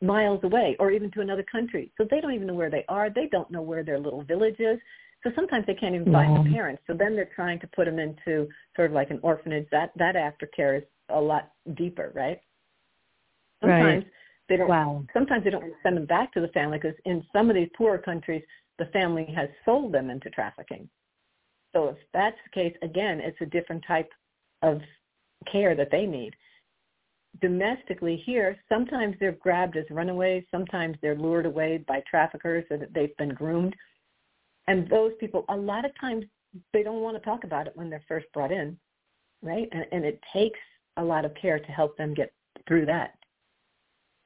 miles 0.01 0.39
away 0.43 0.75
or 0.79 0.89
even 0.89 1.11
to 1.11 1.21
another 1.21 1.45
country. 1.51 1.91
So 1.99 2.07
they 2.09 2.19
don't 2.19 2.33
even 2.33 2.47
know 2.47 2.55
where 2.55 2.71
they 2.71 2.83
are. 2.89 3.11
They 3.11 3.27
don't 3.31 3.51
know 3.51 3.61
where 3.61 3.83
their 3.83 3.99
little 3.99 4.23
village 4.23 4.55
is. 4.57 4.79
So 5.23 5.29
sometimes 5.35 5.67
they 5.67 5.75
can't 5.75 5.93
even 5.93 6.11
find 6.11 6.43
the 6.43 6.49
parents. 6.51 6.81
So 6.87 6.95
then 6.95 7.15
they're 7.15 7.29
trying 7.35 7.59
to 7.59 7.67
put 7.67 7.85
them 7.85 7.99
into 7.99 8.49
sort 8.75 8.89
of 8.89 8.93
like 8.93 9.11
an 9.11 9.19
orphanage. 9.21 9.67
That 9.71 9.91
that 9.97 10.15
aftercare 10.15 10.79
is 10.79 10.83
a 11.09 11.21
lot 11.21 11.51
deeper, 11.75 12.11
right? 12.15 12.41
Sometimes 13.61 14.03
right. 14.03 14.11
they 14.49 14.57
don't. 14.57 14.67
Wow. 14.67 15.05
Sometimes 15.13 15.43
they 15.43 15.51
don't 15.51 15.71
send 15.83 15.95
them 15.95 16.07
back 16.07 16.33
to 16.33 16.41
the 16.41 16.47
family 16.47 16.79
because 16.79 16.97
in 17.05 17.23
some 17.31 17.51
of 17.51 17.55
these 17.55 17.69
poorer 17.77 17.99
countries, 17.99 18.41
the 18.79 18.85
family 18.85 19.31
has 19.35 19.49
sold 19.63 19.93
them 19.93 20.09
into 20.09 20.31
trafficking. 20.31 20.89
So 21.73 21.89
if 21.89 21.97
that's 22.13 22.37
the 22.43 22.61
case, 22.61 22.75
again, 22.81 23.19
it's 23.19 23.39
a 23.41 23.45
different 23.45 23.83
type 23.87 24.09
of 24.61 24.81
care 25.51 25.75
that 25.75 25.89
they 25.91 26.05
need. 26.05 26.33
Domestically 27.41 28.21
here, 28.25 28.57
sometimes 28.67 29.15
they're 29.19 29.31
grabbed 29.31 29.77
as 29.77 29.85
runaways, 29.89 30.43
sometimes 30.51 30.97
they're 31.01 31.15
lured 31.15 31.45
away 31.45 31.83
by 31.87 32.03
traffickers 32.09 32.65
or 32.69 32.77
that 32.77 32.93
they've 32.93 33.15
been 33.17 33.33
groomed. 33.33 33.75
And 34.67 34.89
those 34.89 35.13
people, 35.19 35.45
a 35.49 35.55
lot 35.55 35.85
of 35.85 35.91
times, 35.99 36.25
they 36.73 36.83
don't 36.83 37.01
want 37.01 37.15
to 37.15 37.23
talk 37.23 37.45
about 37.45 37.67
it 37.67 37.73
when 37.75 37.89
they're 37.89 38.03
first 38.07 38.25
brought 38.33 38.51
in, 38.51 38.77
right? 39.41 39.69
And, 39.71 39.85
and 39.93 40.05
it 40.05 40.21
takes 40.33 40.59
a 40.97 41.03
lot 41.03 41.23
of 41.23 41.33
care 41.41 41.59
to 41.59 41.71
help 41.71 41.97
them 41.97 42.13
get 42.13 42.33
through 42.67 42.85
that, 42.87 43.15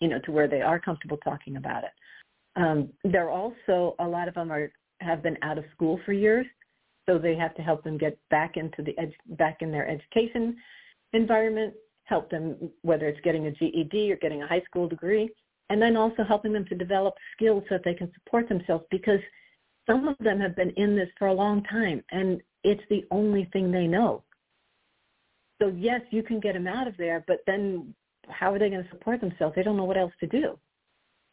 you 0.02 0.08
know, 0.08 0.20
to 0.26 0.32
where 0.32 0.48
they 0.48 0.62
are 0.62 0.80
comfortable 0.80 1.18
talking 1.18 1.58
about 1.58 1.84
it. 1.84 1.92
Um, 2.56 2.90
they're 3.04 3.30
also, 3.30 3.96
a 4.00 4.08
lot 4.08 4.28
of 4.28 4.34
them 4.34 4.52
are 4.52 4.72
have 5.02 5.22
been 5.22 5.38
out 5.42 5.58
of 5.58 5.66
school 5.74 6.00
for 6.06 6.14
years, 6.14 6.46
so 7.06 7.18
they 7.18 7.36
have 7.36 7.56
to 7.56 7.62
help 7.62 7.84
them 7.84 7.98
get 7.98 8.18
back 8.30 8.58
into 8.58 8.82
the 8.82 8.96
back 9.38 9.58
in 9.62 9.72
their 9.72 9.88
education 9.88 10.58
environment, 11.14 11.74
help 12.04 12.30
them 12.30 12.56
whether 12.82 13.08
it's 13.08 13.22
getting 13.22 13.48
a 13.48 13.52
GED 13.52 14.12
or 14.12 14.18
getting 14.18 14.44
a 14.44 14.48
high 14.48 14.62
school 14.62 14.88
degree, 14.88 15.30
and 15.70 15.82
then 15.82 15.96
also 15.96 16.24
helping 16.24 16.54
them 16.54 16.66
to 16.66 16.76
develop 16.76 17.16
skills 17.36 17.64
so 17.70 17.76
that 17.76 17.84
they 17.84 17.94
can 17.94 18.12
support 18.14 18.48
themselves 18.50 18.86
because 18.92 19.20
some 19.88 20.08
of 20.08 20.18
them 20.20 20.40
have 20.40 20.56
been 20.56 20.72
in 20.72 20.96
this 20.96 21.10
for 21.18 21.28
a 21.28 21.34
long 21.34 21.64
time 21.64 22.04
and 22.12 22.42
it's 22.64 22.84
the 22.90 23.06
only 23.12 23.50
thing 23.54 23.72
they 23.72 23.88
know. 23.88 24.24
So 25.62 25.68
yes, 25.68 26.02
you 26.10 26.24
can 26.24 26.40
get 26.40 26.54
them 26.54 26.68
out 26.68 26.88
of 26.88 26.98
there, 26.98 27.24
but 27.28 27.38
then 27.48 27.94
how 28.28 28.54
are 28.54 28.60
they 28.60 28.70
going 28.70 28.84
to 28.84 28.90
support 28.90 29.22
themselves? 29.22 29.56
They 29.56 29.64
don't 29.64 29.78
know 29.78 29.86
what 29.86 29.98
else 29.98 30.14
to 30.20 30.28
do, 30.28 30.58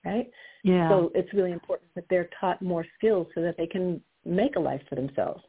right? 0.04 0.30
Yeah. 0.62 0.88
So 0.88 1.10
it's 1.14 1.32
really 1.32 1.52
important 1.52 1.90
that 1.94 2.04
they're 2.08 2.28
taught 2.38 2.62
more 2.62 2.86
skills 2.96 3.26
so 3.34 3.42
that 3.42 3.56
they 3.56 3.66
can 3.66 4.00
make 4.24 4.56
a 4.56 4.60
life 4.60 4.82
for 4.88 4.94
themselves. 4.94 5.42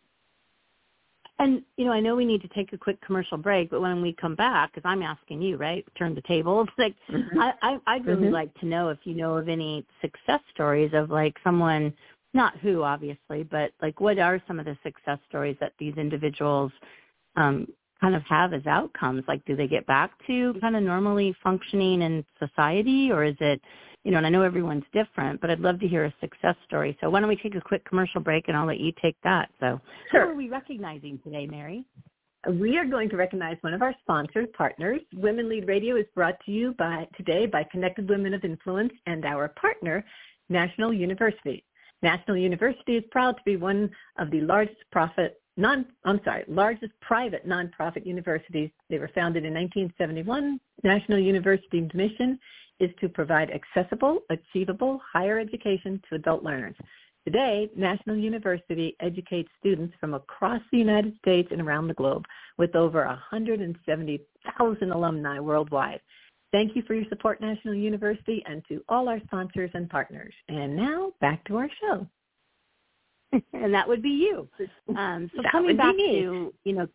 And 1.39 1.63
you 1.77 1.85
know, 1.85 1.91
I 1.91 1.99
know 1.99 2.15
we 2.15 2.25
need 2.25 2.41
to 2.43 2.47
take 2.49 2.73
a 2.73 2.77
quick 2.77 3.01
commercial 3.01 3.37
break, 3.37 3.71
but 3.71 3.81
when 3.81 4.01
we 4.01 4.13
come 4.13 4.35
back, 4.35 4.73
because 4.73 4.87
I'm 4.87 5.01
asking 5.01 5.41
you, 5.41 5.57
right, 5.57 5.85
turn 5.97 6.13
the 6.13 6.21
table. 6.21 6.61
It's 6.61 6.71
like 6.77 6.95
mm-hmm. 7.09 7.39
I, 7.39 7.53
I 7.61 7.77
I'd 7.87 8.05
really 8.05 8.23
mm-hmm. 8.23 8.33
like 8.33 8.53
to 8.59 8.65
know 8.65 8.89
if 8.89 8.99
you 9.03 9.15
know 9.15 9.35
of 9.37 9.49
any 9.49 9.85
success 10.01 10.41
stories 10.53 10.91
of 10.93 11.09
like 11.09 11.35
someone, 11.43 11.93
not 12.33 12.57
who 12.59 12.83
obviously, 12.83 13.43
but 13.43 13.71
like 13.81 13.99
what 13.99 14.19
are 14.19 14.41
some 14.47 14.59
of 14.59 14.65
the 14.65 14.77
success 14.83 15.19
stories 15.27 15.57
that 15.59 15.73
these 15.79 15.95
individuals 15.97 16.71
um, 17.35 17.67
kind 17.99 18.15
of 18.15 18.21
have 18.29 18.53
as 18.53 18.65
outcomes? 18.67 19.23
Like, 19.27 19.43
do 19.45 19.55
they 19.55 19.67
get 19.67 19.87
back 19.87 20.11
to 20.27 20.53
kind 20.61 20.75
of 20.75 20.83
normally 20.83 21.35
functioning 21.41 22.03
in 22.03 22.23
society, 22.37 23.11
or 23.11 23.23
is 23.23 23.35
it 23.39 23.59
you 24.03 24.11
know, 24.11 24.17
and 24.17 24.27
I 24.27 24.29
know 24.29 24.41
everyone's 24.41 24.83
different, 24.91 25.39
but 25.39 25.49
I'd 25.49 25.59
love 25.59 25.79
to 25.79 25.87
hear 25.87 26.05
a 26.05 26.13
success 26.19 26.55
story. 26.65 26.97
So 26.99 27.09
why 27.09 27.19
don't 27.19 27.29
we 27.29 27.37
take 27.37 27.55
a 27.55 27.61
quick 27.61 27.85
commercial 27.85 28.19
break 28.19 28.47
and 28.47 28.57
I'll 28.57 28.67
let 28.67 28.79
you 28.79 28.91
take 29.01 29.15
that. 29.23 29.49
So 29.59 29.79
sure. 30.11 30.25
who 30.25 30.31
are 30.31 30.35
we 30.35 30.49
recognizing 30.49 31.19
today, 31.23 31.47
Mary? 31.47 31.85
We 32.49 32.77
are 32.77 32.85
going 32.85 33.09
to 33.09 33.15
recognize 33.15 33.55
one 33.61 33.73
of 33.73 33.81
our 33.81 33.95
sponsors, 34.01 34.49
partners. 34.57 34.99
Women 35.15 35.47
Lead 35.47 35.65
Radio 35.65 35.95
is 35.95 36.05
brought 36.13 36.35
to 36.45 36.51
you 36.51 36.73
by 36.77 37.07
today 37.15 37.45
by 37.45 37.63
Connected 37.71 38.09
Women 38.09 38.33
of 38.33 38.43
Influence 38.43 38.91
and 39.05 39.23
our 39.23 39.47
partner, 39.47 40.03
National 40.49 40.91
University. 40.91 41.63
National 42.01 42.35
University 42.35 42.97
is 42.97 43.03
proud 43.11 43.37
to 43.37 43.43
be 43.45 43.55
one 43.55 43.89
of 44.19 44.29
the 44.29 44.41
largest 44.41 44.81
profit 44.91 45.39
non 45.55 45.85
I'm 46.03 46.19
sorry, 46.25 46.43
largest 46.49 46.91
private 46.99 47.47
nonprofit 47.47 48.05
universities. 48.05 48.69
They 48.89 48.99
were 48.99 49.11
founded 49.15 49.45
in 49.45 49.53
1971. 49.53 50.59
National 50.83 51.19
University's 51.19 51.89
mission 51.93 52.37
is 52.83 52.91
to 52.99 53.07
provide 53.07 53.49
accessible, 53.51 54.19
achievable 54.29 54.99
higher 55.11 55.39
education 55.39 56.01
to 56.09 56.15
adult 56.15 56.43
learners. 56.43 56.75
Today, 57.25 57.69
National 57.77 58.17
University 58.17 58.97
educates 58.99 59.47
students 59.59 59.95
from 59.99 60.13
across 60.13 60.61
the 60.71 60.77
United 60.77 61.17
States 61.19 61.47
and 61.51 61.61
around 61.61 61.87
the 61.87 61.93
globe 61.93 62.25
with 62.57 62.75
over 62.75 63.05
170,000 63.05 64.91
alumni 64.91 65.39
worldwide. 65.39 66.01
Thank 66.51 66.75
you 66.75 66.83
for 66.83 66.93
your 66.93 67.05
support, 67.07 67.39
National 67.39 67.73
University, 67.73 68.43
and 68.45 68.61
to 68.67 68.83
all 68.89 69.07
our 69.07 69.21
sponsors 69.25 69.71
and 69.73 69.89
partners. 69.89 70.33
And 70.49 70.75
now, 70.75 71.13
back 71.21 71.45
to 71.45 71.55
our 71.55 71.69
show. 71.79 72.05
and 73.53 73.73
that 73.73 73.87
would 73.87 74.03
be 74.03 74.09
you. 74.09 74.47
Um, 74.97 75.31
so 75.33 75.41
that 75.41 75.51
coming 75.51 75.77
back 75.77 75.95
to, 75.95 76.53
you 76.65 76.73
know, 76.73 76.87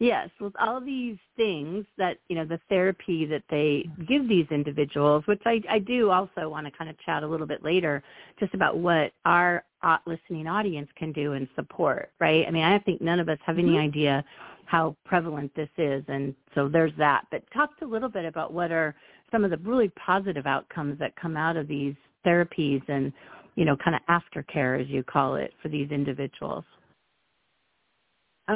Yes, 0.00 0.30
with 0.40 0.54
all 0.58 0.80
these 0.80 1.18
things 1.36 1.84
that, 1.98 2.16
you 2.30 2.34
know, 2.34 2.46
the 2.46 2.58
therapy 2.70 3.26
that 3.26 3.42
they 3.50 3.86
give 4.08 4.26
these 4.26 4.46
individuals, 4.50 5.24
which 5.26 5.42
I, 5.44 5.60
I 5.68 5.78
do 5.78 6.10
also 6.10 6.48
want 6.48 6.66
to 6.66 6.72
kind 6.72 6.88
of 6.88 6.98
chat 7.00 7.22
a 7.22 7.26
little 7.26 7.46
bit 7.46 7.62
later 7.62 8.02
just 8.38 8.54
about 8.54 8.78
what 8.78 9.12
our 9.26 9.62
uh, 9.82 9.98
listening 10.06 10.46
audience 10.46 10.88
can 10.96 11.12
do 11.12 11.34
and 11.34 11.46
support, 11.54 12.12
right? 12.18 12.46
I 12.48 12.50
mean, 12.50 12.64
I 12.64 12.78
think 12.78 13.02
none 13.02 13.20
of 13.20 13.28
us 13.28 13.36
have 13.44 13.58
any 13.58 13.72
mm-hmm. 13.72 13.88
idea 13.88 14.24
how 14.64 14.96
prevalent 15.04 15.54
this 15.54 15.68
is, 15.76 16.02
and 16.08 16.34
so 16.54 16.66
there's 16.66 16.92
that. 16.96 17.26
But 17.30 17.42
talk 17.52 17.68
a 17.82 17.84
little 17.84 18.08
bit 18.08 18.24
about 18.24 18.54
what 18.54 18.72
are 18.72 18.94
some 19.30 19.44
of 19.44 19.50
the 19.50 19.58
really 19.58 19.90
positive 20.02 20.46
outcomes 20.46 20.98
that 20.98 21.14
come 21.16 21.36
out 21.36 21.58
of 21.58 21.68
these 21.68 21.94
therapies 22.24 22.80
and, 22.88 23.12
you 23.54 23.66
know, 23.66 23.76
kind 23.76 23.94
of 23.94 24.02
aftercare, 24.08 24.80
as 24.80 24.88
you 24.88 25.02
call 25.02 25.34
it, 25.34 25.52
for 25.60 25.68
these 25.68 25.90
individuals. 25.90 26.64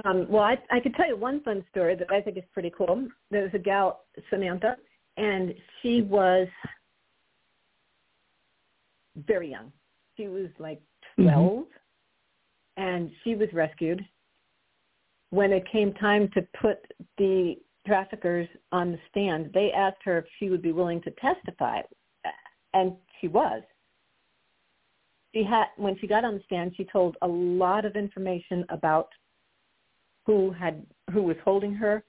Um, 0.02 0.26
well, 0.28 0.42
I, 0.42 0.58
I 0.70 0.80
could 0.80 0.94
tell 0.94 1.06
you 1.06 1.16
one 1.16 1.40
fun 1.42 1.64
story 1.70 1.94
that 1.94 2.10
I 2.10 2.20
think 2.20 2.36
is 2.36 2.44
pretty 2.52 2.72
cool. 2.76 3.06
There 3.30 3.42
was 3.42 3.52
a 3.54 3.58
gal, 3.58 4.00
Samantha, 4.28 4.76
and 5.16 5.54
she 5.80 6.02
was 6.02 6.48
very 9.26 9.50
young. 9.50 9.72
She 10.16 10.26
was 10.26 10.48
like 10.58 10.80
12, 11.16 11.36
mm-hmm. 11.36 12.82
and 12.82 13.10
she 13.22 13.36
was 13.36 13.48
rescued. 13.52 14.04
When 15.30 15.52
it 15.52 15.70
came 15.70 15.92
time 15.94 16.28
to 16.34 16.46
put 16.60 16.78
the 17.18 17.56
traffickers 17.86 18.48
on 18.72 18.92
the 18.92 18.98
stand, 19.10 19.50
they 19.52 19.70
asked 19.72 20.02
her 20.04 20.18
if 20.18 20.24
she 20.38 20.50
would 20.50 20.62
be 20.62 20.72
willing 20.72 21.02
to 21.02 21.10
testify, 21.12 21.80
and 22.72 22.94
she 23.20 23.28
was. 23.28 23.62
She 25.34 25.44
had 25.44 25.66
when 25.76 25.96
she 25.98 26.06
got 26.06 26.24
on 26.24 26.34
the 26.34 26.42
stand, 26.46 26.74
she 26.76 26.84
told 26.84 27.16
a 27.22 27.26
lot 27.26 27.84
of 27.84 27.96
information 27.96 28.64
about 28.68 29.08
who 30.26 30.50
had 30.50 30.84
who 31.12 31.22
was 31.22 31.36
holding 31.44 31.74
her. 31.74 32.02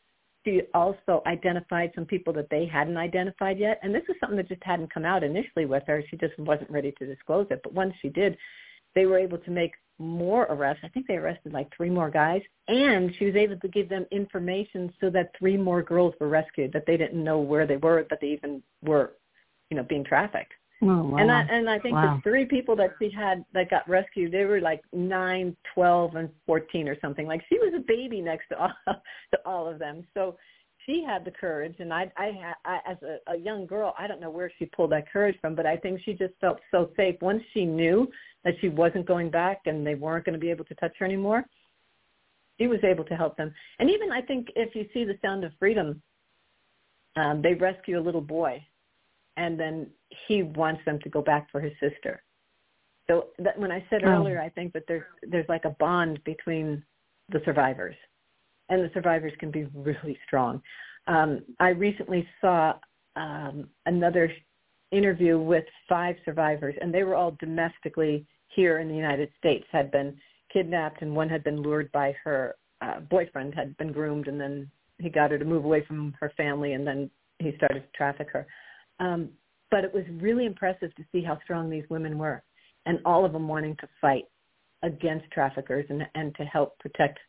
She 0.46 0.62
also 0.76 1.24
identified 1.26 1.92
some 1.96 2.06
people 2.06 2.32
that 2.34 2.50
they 2.52 2.68
hadn't 2.68 2.98
identified 2.98 3.58
yet, 3.58 3.80
and 3.82 3.94
this 3.94 4.04
is 4.08 4.16
something 4.20 4.38
that 4.38 4.48
just 4.48 4.64
hadn't 4.64 4.94
come 4.94 5.04
out 5.04 5.24
initially 5.24 5.66
with 5.66 5.84
her. 5.88 6.04
She 6.10 6.18
just 6.18 6.38
wasn't 6.38 6.70
ready 6.70 6.94
to 7.00 7.06
disclose 7.06 7.48
it. 7.50 7.62
But 7.64 7.74
once 7.74 7.96
she 8.00 8.10
did, 8.10 8.38
they 8.94 9.08
were 9.08 9.18
able 9.18 9.40
to 9.40 9.52
make 9.52 9.74
more 9.98 10.44
arrests. 10.44 10.84
I 10.84 10.90
think 10.90 11.08
they 11.08 11.16
arrested 11.16 11.54
like 11.54 11.76
three 11.76 11.90
more 11.90 12.10
guys, 12.10 12.42
and 12.68 13.12
she 13.18 13.26
was 13.26 13.36
able 13.36 13.58
to 13.58 13.68
give 13.68 13.90
them 13.90 14.06
information 14.12 14.94
so 15.00 15.10
that 15.12 15.32
three 15.38 15.58
more 15.58 15.82
girls 15.82 16.14
were 16.20 16.28
rescued 16.28 16.74
that 16.74 16.86
they 16.86 16.98
didn't 16.98 17.24
know 17.24 17.40
where 17.40 17.66
they 17.66 17.78
were, 17.78 18.06
that 18.10 18.20
they 18.22 18.28
even 18.28 18.62
were, 18.84 19.14
you 19.70 19.78
know, 19.78 19.84
being 19.84 20.04
trafficked. 20.04 20.54
Oh, 20.82 21.04
wow. 21.04 21.18
And 21.18 21.32
I 21.32 21.42
and 21.44 21.70
I 21.70 21.80
think 21.80 21.96
wow. 21.96 22.16
the 22.16 22.30
three 22.30 22.46
people 22.46 22.76
that 22.76 22.92
she 23.00 23.10
had 23.10 23.46
that 23.54 23.70
got 23.70 23.88
rescued, 23.88 24.32
they 24.32 24.46
were 24.46 24.60
like 24.60 24.82
nine, 24.94 25.56
twelve, 25.74 26.16
and 26.16 26.30
fourteen 26.46 26.88
or 26.88 26.98
something. 27.00 27.28
Like 27.28 27.42
she 27.50 27.58
was 27.58 27.74
a 27.76 27.80
baby 27.80 28.22
next 28.22 28.50
to 28.50 28.60
all 28.60 28.74
to 29.32 29.40
all 29.46 29.68
of 29.68 29.80
them. 29.80 30.06
So 30.14 30.38
she 30.86 31.04
had 31.04 31.26
the 31.26 31.32
courage, 31.32 31.76
and 31.80 31.94
I, 31.94 32.12
I, 32.18 32.54
I 32.66 32.80
as 32.86 32.98
a, 33.02 33.34
a 33.34 33.38
young 33.38 33.66
girl, 33.66 33.96
I 33.98 34.06
don't 34.06 34.22
know 34.22 34.30
where 34.30 34.52
she 34.60 34.66
pulled 34.66 34.92
that 34.92 35.12
courage 35.12 35.38
from, 35.42 35.56
but 35.56 35.66
I 35.66 35.78
think 35.78 36.02
she 36.04 36.14
just 36.14 36.34
felt 36.42 36.60
so 36.70 36.92
safe 36.96 37.16
once 37.22 37.42
she 37.54 37.66
knew 37.66 38.08
that 38.44 38.54
she 38.62 38.70
wasn't 38.70 39.08
going 39.08 39.32
back 39.32 39.62
and 39.66 39.88
they 39.88 39.96
weren't 39.96 40.26
going 40.26 40.34
to 40.34 40.40
be 40.40 40.52
able 40.52 40.66
to 40.66 40.76
touch 40.76 40.94
her 41.00 41.06
anymore. 41.06 41.44
She 42.60 42.68
was 42.68 42.80
able 42.84 43.04
to 43.06 43.16
help 43.16 43.36
them, 43.38 43.54
and 43.80 43.90
even 43.90 44.12
I 44.12 44.22
think 44.22 44.50
if 44.56 44.76
you 44.76 44.88
see 44.94 45.06
the 45.06 45.18
Sound 45.24 45.44
of 45.44 45.52
Freedom 45.58 46.02
um, 47.16 47.42
they 47.42 47.54
rescue 47.54 48.00
a 48.00 48.04
little 48.04 48.22
boy, 48.22 48.64
and 49.38 49.60
then 49.60 49.88
he 50.28 50.44
wants 50.44 50.82
them 50.86 51.00
to 51.00 51.10
go 51.10 51.22
back 51.22 51.52
for 51.52 51.60
his 51.60 51.74
sister. 51.80 52.24
So 53.08 53.28
that, 53.40 53.58
when 53.60 53.72
I 53.72 53.86
said 53.90 54.02
oh. 54.04 54.10
earlier, 54.10 54.42
I 54.42 54.50
think 54.50 54.74
that 54.74 54.84
there's 54.88 55.04
there's 55.24 55.48
like 55.50 55.66
a 55.66 55.72
bond 55.72 56.24
between 56.24 56.84
the 57.30 57.42
survivors, 57.46 57.96
and 58.70 58.82
the 58.82 58.92
survivors 58.94 59.34
can 59.40 59.52
be 59.52 59.66
really 59.74 60.18
strong. 60.26 60.62
Um, 61.08 61.44
I 61.60 61.70
recently 61.70 62.28
saw 62.42 62.74
um, 63.16 63.70
another 63.86 64.32
interview 64.92 65.40
with 65.40 65.66
five 65.88 66.16
survivors, 66.26 66.76
and 66.82 66.94
they 66.94 67.04
were 67.04 67.16
all 67.16 67.36
domestically 67.40 68.26
here 68.48 68.80
in 68.80 68.88
the 68.88 68.96
United 68.96 69.30
States, 69.38 69.66
had 69.72 69.92
been 69.92 70.18
kidnapped, 70.52 71.02
and 71.02 71.16
one 71.16 71.30
had 71.30 71.44
been 71.44 71.62
lured 71.62 71.92
by 71.92 72.16
her 72.24 72.56
uh, 72.82 73.02
boyfriend, 73.02 73.54
had 73.54 73.76
been 73.78 73.92
groomed, 73.92 74.28
and 74.28 74.40
then 74.40 74.70
he 75.00 75.10
got 75.10 75.32
her 75.32 75.38
to 75.38 75.46
move 75.46 75.66
away 75.66 75.84
from 75.86 76.16
her 76.20 76.32
family, 76.38 76.74
and 76.74 76.88
then 76.88 77.10
he 77.40 77.54
started 77.58 77.82
to 77.82 77.98
traffic 77.98 78.30
her. 78.32 78.48
Um, 79.00 79.30
but 79.72 79.84
it 79.84 79.94
was 79.94 80.04
really 80.22 80.46
impressive 80.46 80.94
to 80.96 81.04
see 81.12 81.22
how 81.22 81.40
strong 81.44 81.70
these 81.70 81.84
women 81.90 82.18
were, 82.18 82.44
and 82.86 83.00
all 83.06 83.26
of 83.26 83.34
them 83.34 83.48
wanting 83.48 83.76
to 83.78 83.88
fight 84.00 84.26
against 84.84 85.30
traffickers 85.32 85.86
and 85.90 86.04
and 86.16 86.36
to 86.36 86.44
help 86.44 86.78
protect 86.80 87.20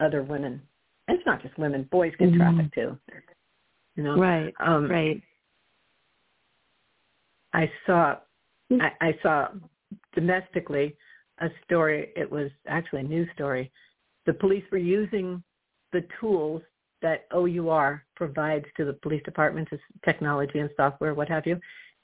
other 0.00 0.22
women. 0.22 0.62
And 1.08 1.18
it's 1.18 1.26
not 1.26 1.42
just 1.42 1.58
women; 1.58 1.88
boys 1.90 2.12
get 2.18 2.28
mm-hmm. 2.28 2.38
trafficked 2.38 2.74
too. 2.74 2.98
You 3.96 4.04
know, 4.04 4.16
right? 4.16 4.54
Um, 4.60 4.90
right. 4.90 5.20
I 7.52 7.70
saw, 7.86 8.16
I, 8.70 8.90
I 9.00 9.18
saw 9.22 9.48
domestically 10.14 10.96
a 11.40 11.48
story. 11.64 12.10
It 12.16 12.30
was 12.30 12.50
actually 12.66 13.00
a 13.00 13.04
news 13.04 13.28
story. 13.34 13.70
The 14.24 14.32
police 14.32 14.64
were 14.72 14.78
using 14.78 15.42
the 15.92 16.04
tools 16.20 16.62
that 17.02 17.26
OUR 17.32 18.04
provides 18.16 18.64
to 18.76 18.84
the 18.84 18.94
police 18.94 19.22
departments, 19.24 19.72
is 19.72 19.80
technology 20.04 20.58
and 20.58 20.70
software, 20.76 21.14
what 21.14 21.28
have 21.28 21.46
you. 21.46 21.58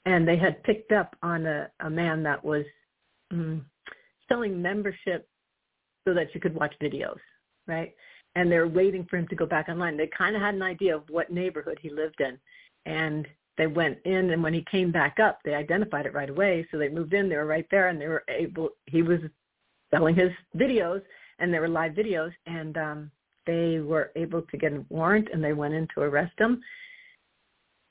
And 0.05 0.27
they 0.27 0.37
had 0.37 0.63
picked 0.63 0.91
up 0.91 1.15
on 1.23 1.45
a, 1.45 1.69
a 1.81 1.89
man 1.89 2.23
that 2.23 2.43
was 2.43 2.65
mm, 3.33 3.61
selling 4.27 4.61
membership 4.61 5.27
so 6.07 6.13
that 6.13 6.33
you 6.33 6.41
could 6.41 6.55
watch 6.55 6.73
videos, 6.81 7.19
right? 7.67 7.93
And 8.35 8.51
they're 8.51 8.67
waiting 8.67 9.05
for 9.09 9.17
him 9.17 9.27
to 9.27 9.35
go 9.35 9.45
back 9.45 9.69
online. 9.69 9.97
They 9.97 10.09
kind 10.15 10.35
of 10.35 10.41
had 10.41 10.55
an 10.55 10.61
idea 10.61 10.95
of 10.95 11.03
what 11.09 11.31
neighborhood 11.31 11.79
he 11.81 11.89
lived 11.89 12.21
in. 12.21 12.37
And 12.85 13.27
they 13.57 13.67
went 13.67 13.97
in 14.05 14.31
and 14.31 14.41
when 14.41 14.53
he 14.53 14.65
came 14.71 14.91
back 14.91 15.19
up, 15.19 15.39
they 15.43 15.53
identified 15.53 16.05
it 16.05 16.13
right 16.13 16.29
away. 16.29 16.65
So 16.71 16.77
they 16.77 16.87
moved 16.87 17.13
in, 17.13 17.27
they 17.27 17.35
were 17.35 17.45
right 17.45 17.67
there 17.69 17.89
and 17.89 17.99
they 17.99 18.07
were 18.07 18.23
able, 18.29 18.69
he 18.85 19.01
was 19.01 19.19
selling 19.91 20.15
his 20.15 20.31
videos 20.55 21.01
and 21.39 21.53
they 21.53 21.59
were 21.59 21.67
live 21.67 21.93
videos 21.93 22.31
and 22.45 22.77
um 22.77 23.11
they 23.45 23.79
were 23.79 24.11
able 24.15 24.41
to 24.43 24.57
get 24.57 24.73
a 24.73 24.85
warrant 24.89 25.29
and 25.31 25.43
they 25.43 25.53
went 25.53 25.73
in 25.73 25.87
to 25.95 26.01
arrest 26.01 26.33
him. 26.37 26.61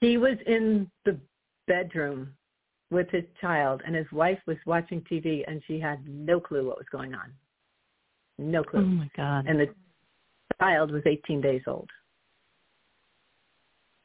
He 0.00 0.16
was 0.16 0.36
in 0.46 0.90
the 1.04 1.18
bedroom 1.66 2.32
with 2.90 3.10
his 3.10 3.24
child 3.40 3.82
and 3.84 3.94
his 3.94 4.10
wife 4.12 4.38
was 4.46 4.56
watching 4.66 5.02
TV 5.10 5.42
and 5.46 5.62
she 5.66 5.78
had 5.78 6.06
no 6.06 6.40
clue 6.40 6.66
what 6.66 6.78
was 6.78 6.86
going 6.90 7.14
on. 7.14 7.32
No 8.38 8.62
clue. 8.62 8.80
Oh 8.80 8.84
my 8.84 9.10
God. 9.16 9.46
And 9.46 9.60
the 9.60 9.68
child 10.60 10.92
was 10.92 11.02
18 11.06 11.40
days 11.40 11.62
old. 11.66 11.88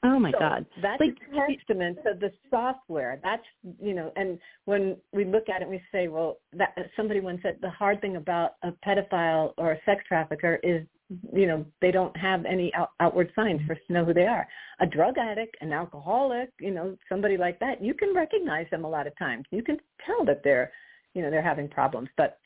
Oh 0.06 0.20
my 0.20 0.32
so 0.32 0.40
God! 0.40 0.66
That's 0.82 1.00
like, 1.00 1.16
a 1.32 1.56
testament 1.56 1.98
to 2.04 2.14
the 2.20 2.30
software. 2.50 3.22
That's 3.24 3.44
you 3.82 3.94
know, 3.94 4.12
and 4.18 4.38
when 4.66 4.98
we 5.14 5.24
look 5.24 5.48
at 5.48 5.62
it, 5.62 5.70
we 5.70 5.82
say, 5.94 6.10
well, 6.10 6.40
that 6.52 6.76
somebody 6.98 7.22
once 7.22 7.40
said 7.42 7.58
the 7.62 7.70
hard 7.70 8.02
thing 8.02 8.18
about 8.18 8.56
a 8.64 8.74
pedophile 8.86 9.54
or 9.58 9.72
a 9.72 9.80
sex 9.86 10.04
trafficker 10.06 10.60
is 10.62 10.86
you 11.10 11.46
know 11.46 11.66
they 11.82 11.92
don't 11.92 12.16
have 12.18 12.46
any 12.46 12.74
out, 12.74 12.90
outward 13.00 13.32
signs 13.36 13.62
for 13.68 13.74
us 13.74 13.80
to 13.88 13.94
know 13.94 14.06
who 14.06 14.14
they 14.14 14.26
are. 14.26 14.48
A 14.80 14.86
drug 14.86 15.18
addict 15.18 15.58
an 15.62 15.72
alcoholic 15.72 16.50
you 16.60 16.72
know 16.72 16.96
somebody 17.10 17.38
like 17.38 17.60
that 17.60 17.84
you 17.84 17.94
can 17.94 18.14
recognize 18.14 18.68
them 18.72 18.86
a 18.86 18.90
lot 18.90 19.08
of 19.08 19.18
times. 19.18 19.46
You 19.52 19.64
can 19.64 19.78
tell 20.06 20.26
that 20.26 20.42
they're 20.44 20.72
you 21.14 21.22
know 21.22 21.30
they're 21.30 21.44
having 21.44 21.68
problems 21.68 22.10
but 22.18 22.40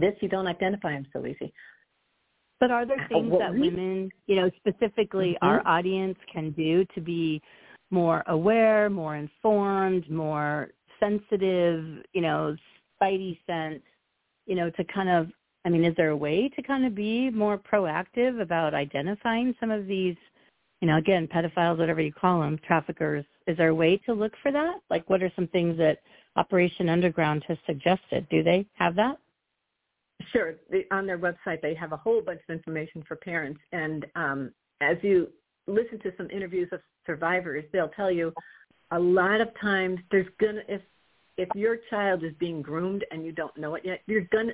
this 0.00 0.14
you 0.20 0.28
don't 0.28 0.46
identify 0.46 0.92
them 0.92 1.06
so 1.12 1.24
easy. 1.26 1.52
But 2.60 2.70
are 2.70 2.86
there 2.86 3.06
things 3.08 3.32
that 3.38 3.52
women 3.52 4.10
you 4.26 4.36
know 4.36 4.50
specifically 4.56 5.36
mm-hmm. 5.42 5.46
our 5.46 5.66
audience 5.66 6.18
can 6.32 6.52
do 6.52 6.84
to 6.94 7.00
be 7.00 7.40
more 7.90 8.24
aware 8.26 8.88
more 8.90 9.16
informed 9.16 10.10
more 10.10 10.70
sensitive 10.98 12.02
you 12.12 12.22
know 12.22 12.56
spidey 13.00 13.38
sense 13.46 13.82
you 14.46 14.56
know 14.56 14.70
to 14.70 14.84
kind 14.84 15.08
of 15.08 15.28
I 15.64 15.70
mean, 15.70 15.84
is 15.84 15.94
there 15.96 16.10
a 16.10 16.16
way 16.16 16.48
to 16.50 16.62
kind 16.62 16.84
of 16.84 16.94
be 16.94 17.30
more 17.30 17.58
proactive 17.58 18.40
about 18.40 18.74
identifying 18.74 19.54
some 19.58 19.70
of 19.70 19.86
these, 19.86 20.16
you 20.80 20.88
know, 20.88 20.98
again, 20.98 21.26
pedophiles, 21.26 21.78
whatever 21.78 22.00
you 22.00 22.12
call 22.12 22.40
them, 22.40 22.58
traffickers? 22.66 23.24
Is 23.46 23.56
there 23.56 23.68
a 23.68 23.74
way 23.74 23.96
to 24.06 24.12
look 24.12 24.32
for 24.42 24.52
that? 24.52 24.80
Like, 24.90 25.08
what 25.08 25.22
are 25.22 25.32
some 25.34 25.48
things 25.48 25.78
that 25.78 25.98
Operation 26.36 26.88
Underground 26.88 27.44
has 27.48 27.58
suggested? 27.66 28.26
Do 28.30 28.42
they 28.42 28.66
have 28.74 28.94
that? 28.96 29.18
Sure. 30.32 30.54
on 30.90 31.06
their 31.06 31.18
website, 31.18 31.60
they 31.60 31.74
have 31.74 31.92
a 31.92 31.96
whole 31.96 32.20
bunch 32.20 32.40
of 32.48 32.54
information 32.54 33.04
for 33.06 33.16
parents. 33.16 33.60
And 33.72 34.06
um, 34.14 34.52
as 34.80 34.96
you 35.02 35.28
listen 35.66 35.98
to 36.00 36.12
some 36.16 36.30
interviews 36.30 36.68
of 36.72 36.80
survivors, 37.06 37.64
they'll 37.72 37.88
tell 37.88 38.10
you 38.10 38.32
a 38.90 38.98
lot 38.98 39.40
of 39.40 39.48
times 39.60 39.98
there's 40.10 40.28
gonna 40.40 40.60
if 40.68 40.82
if 41.36 41.48
your 41.54 41.78
child 41.90 42.22
is 42.22 42.32
being 42.38 42.62
groomed 42.62 43.04
and 43.10 43.24
you 43.24 43.32
don't 43.32 43.56
know 43.56 43.74
it 43.74 43.82
yet, 43.84 44.00
you're 44.06 44.28
gonna 44.32 44.52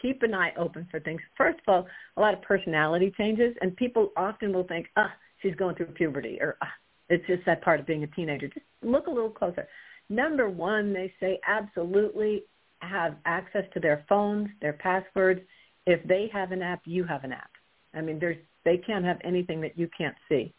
keep 0.00 0.22
an 0.22 0.34
eye 0.34 0.52
open 0.58 0.86
for 0.90 1.00
things. 1.00 1.20
First 1.36 1.58
of 1.66 1.72
all, 1.72 1.86
a 2.16 2.20
lot 2.20 2.34
of 2.34 2.42
personality 2.42 3.12
changes, 3.16 3.54
and 3.60 3.76
people 3.76 4.10
often 4.16 4.52
will 4.52 4.64
think, 4.64 4.86
ah, 4.96 5.12
she's 5.42 5.54
going 5.54 5.76
through 5.76 5.86
puberty, 5.86 6.38
or 6.40 6.56
ah, 6.62 6.68
it's 7.08 7.26
just 7.26 7.44
that 7.46 7.62
part 7.62 7.80
of 7.80 7.86
being 7.86 8.04
a 8.04 8.06
teenager. 8.08 8.48
Just 8.48 8.66
look 8.82 9.06
a 9.06 9.10
little 9.10 9.30
closer. 9.30 9.68
Number 10.08 10.48
one, 10.48 10.92
they 10.92 11.12
say 11.20 11.40
absolutely 11.46 12.44
have 12.80 13.16
access 13.26 13.64
to 13.74 13.80
their 13.80 14.04
phones, 14.08 14.48
their 14.60 14.72
passwords. 14.72 15.40
If 15.86 16.06
they 16.06 16.30
have 16.32 16.52
an 16.52 16.62
app, 16.62 16.82
you 16.84 17.04
have 17.04 17.24
an 17.24 17.32
app. 17.32 17.50
I 17.94 18.00
mean, 18.00 18.18
there's 18.18 18.36
they 18.64 18.76
can't 18.76 19.04
have 19.04 19.18
anything 19.24 19.60
that 19.62 19.78
you 19.78 19.88
can't 19.96 20.16
see 20.28 20.52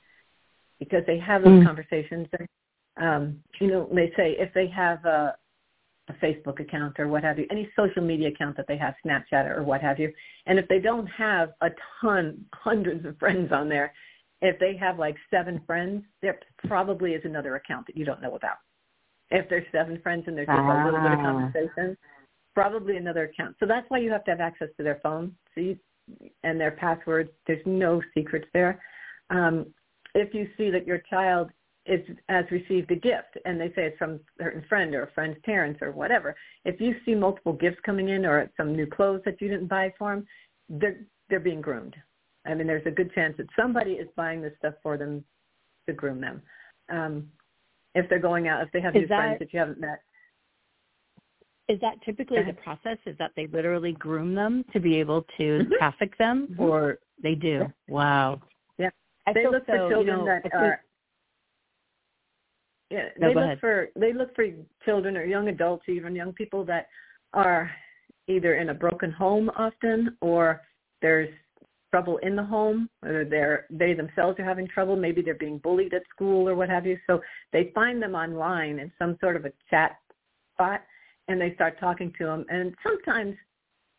because 0.80 1.04
they 1.06 1.19
have 1.19 1.43
those 1.43 1.62
mm. 1.62 1.65
conversations. 1.65 2.28
And, 2.38 2.47
um, 3.00 3.39
you 3.60 3.67
know, 3.67 3.88
they 3.93 4.12
say 4.17 4.36
if 4.39 4.54
they 4.54 4.67
have 4.67 5.06
a, 5.06 5.36
a 6.09 6.13
Facebook 6.13 6.59
account 6.59 6.99
or 6.99 7.07
what 7.07 7.23
have 7.23 7.37
you, 7.37 7.45
any 7.51 7.69
social 7.75 8.01
media 8.01 8.29
account 8.29 8.57
that 8.57 8.65
they 8.67 8.77
have, 8.77 8.95
Snapchat 9.05 9.55
or 9.55 9.63
what 9.63 9.81
have 9.81 9.99
you. 9.99 10.11
And 10.45 10.57
if 10.59 10.67
they 10.67 10.79
don't 10.79 11.07
have 11.07 11.51
a 11.61 11.69
ton, 12.01 12.43
hundreds 12.53 13.05
of 13.05 13.17
friends 13.17 13.51
on 13.51 13.69
there, 13.69 13.93
if 14.41 14.59
they 14.59 14.75
have 14.77 14.97
like 14.97 15.15
seven 15.29 15.61
friends, 15.67 16.03
there 16.21 16.39
probably 16.67 17.11
is 17.11 17.21
another 17.25 17.55
account 17.55 17.85
that 17.87 17.95
you 17.95 18.05
don't 18.05 18.21
know 18.21 18.35
about. 18.35 18.57
If 19.29 19.47
there's 19.49 19.65
seven 19.71 19.99
friends 20.01 20.23
and 20.27 20.35
there's 20.35 20.47
just 20.47 20.59
ah. 20.59 20.83
a 20.83 20.85
little 20.85 20.99
bit 20.99 21.11
of 21.11 21.19
ah. 21.19 21.23
conversation, 21.23 21.97
probably 22.53 22.97
another 22.97 23.23
account. 23.23 23.55
So 23.59 23.65
that's 23.65 23.85
why 23.89 23.99
you 23.99 24.11
have 24.11 24.25
to 24.25 24.31
have 24.31 24.41
access 24.41 24.69
to 24.77 24.83
their 24.83 24.99
phone 25.03 25.35
so 25.53 25.61
you, 25.61 25.77
and 26.43 26.59
their 26.59 26.71
passwords. 26.71 27.29
There's 27.47 27.65
no 27.65 28.01
secrets 28.13 28.47
there. 28.53 28.81
Um, 29.29 29.67
if 30.15 30.33
you 30.33 30.49
see 30.57 30.69
that 30.71 30.85
your 30.85 31.01
child 31.09 31.51
is 31.86 32.02
has 32.30 32.46
received 32.52 32.91
a 32.91 32.96
gift 32.96 33.38
and 33.46 33.60
they 33.60 33.70
say 33.70 33.86
it's 33.86 33.98
from 33.98 34.20
a 34.39 34.44
certain 34.44 34.63
friend 34.70 34.94
or 34.94 35.04
a 35.04 35.12
friend's 35.13 35.38
parents 35.44 35.80
or 35.82 35.91
whatever. 35.91 36.36
If 36.63 36.80
you 36.80 36.96
see 37.06 37.15
multiple 37.15 37.54
gifts 37.54 37.80
coming 37.84 38.10
in 38.10 38.26
or 38.26 38.50
some 38.56 38.76
new 38.76 38.86
clothes 38.86 39.22
that 39.26 39.41
you 39.41 39.48
didn't 39.48 39.67
buy 39.67 39.94
for 39.98 40.15
them 40.15 40.28
they're 40.70 41.00
they're 41.30 41.39
being 41.39 41.62
groomed. 41.62 41.96
I 42.46 42.54
mean 42.54 42.67
there's 42.67 42.86
a 42.86 42.91
good 42.91 43.13
chance 43.13 43.36
that 43.38 43.48
somebody 43.60 43.94
is 43.94 44.08
buying 44.15 44.41
this 44.41 44.54
stuff 44.60 44.76
for 44.84 44.98
them 44.98 45.24
to 45.88 45.94
groom 45.94 46.22
them. 46.22 46.41
Um 46.91 47.28
if 47.96 48.08
they're 48.10 48.20
going 48.20 48.48
out 48.48 48.62
if 48.62 48.72
they 48.72 48.82
have 48.82 48.96
is 48.96 49.02
new 49.02 49.08
that, 49.08 49.17
friends 49.17 49.39
that 49.39 49.54
you 49.54 49.60
haven't 49.60 49.80
met. 49.80 50.02
Is 51.67 51.80
that 51.82 51.96
typically 52.06 52.44
the 52.44 52.54
process 52.54 52.98
is 53.06 53.17
that 53.17 53.32
they 53.36 53.48
literally 53.48 53.94
groom 53.94 54.36
them 54.36 54.65
to 54.74 54.80
be 54.80 54.98
able 54.98 55.24
to 55.38 55.44
mm-hmm. 55.44 55.74
traffic 55.78 56.15
them 56.17 56.50
mm-hmm. 56.52 56.62
or 56.62 57.00
they 57.24 57.34
do? 57.34 57.65
Wow. 57.88 58.41
Yeah. 58.78 58.89
I 59.26 59.34
they 59.34 59.48
look 59.48 59.65
so, 59.65 59.72
for 59.72 59.89
children 59.89 60.20
you 60.20 60.26
know, 60.26 60.39
that 60.44 60.54
are 60.54 60.82
yeah, 62.91 63.06
no, 63.17 63.30
they 63.30 63.36
look 63.36 63.43
ahead. 63.43 63.60
for 63.60 63.89
they 63.95 64.13
look 64.13 64.36
for 64.36 64.45
children 64.84 65.15
or 65.15 65.23
young 65.23 65.47
adults, 65.47 65.86
even 65.88 66.15
young 66.15 66.34
people 66.34 66.65
that 66.65 66.88
are 67.34 67.71
either 68.27 68.56
in 68.56 68.69
a 68.69 68.73
broken 68.73 69.12
home 69.12 69.49
often, 69.58 70.17
or 70.21 70.62
there's 71.01 71.30
trouble 71.89 72.17
in 72.17 72.36
the 72.36 72.43
home, 72.43 72.89
or 73.04 73.25
they're 73.25 73.65
they 73.69 73.93
themselves 73.93 74.38
are 74.39 74.45
having 74.45 74.67
trouble. 74.67 74.95
Maybe 74.95 75.21
they're 75.21 75.36
being 75.36 75.58
bullied 75.60 75.93
at 75.93 76.04
school 76.13 76.47
or 76.47 76.56
what 76.56 76.69
have 76.69 76.86
you. 76.86 76.97
So 77.08 77.21
they 77.54 77.71
find 77.73 78.01
them 78.01 78.13
online 78.13 78.80
in 78.80 78.91
some 78.99 79.17
sort 79.21 79.36
of 79.36 79.45
a 79.45 79.54
chat 79.69 79.97
spot, 80.54 80.82
and 81.27 81.39
they 81.39 81.54
start 81.56 81.80
talking 81.80 82.13
to 82.17 82.25
them. 82.25 82.45
And 82.49 82.75
sometimes 82.84 83.36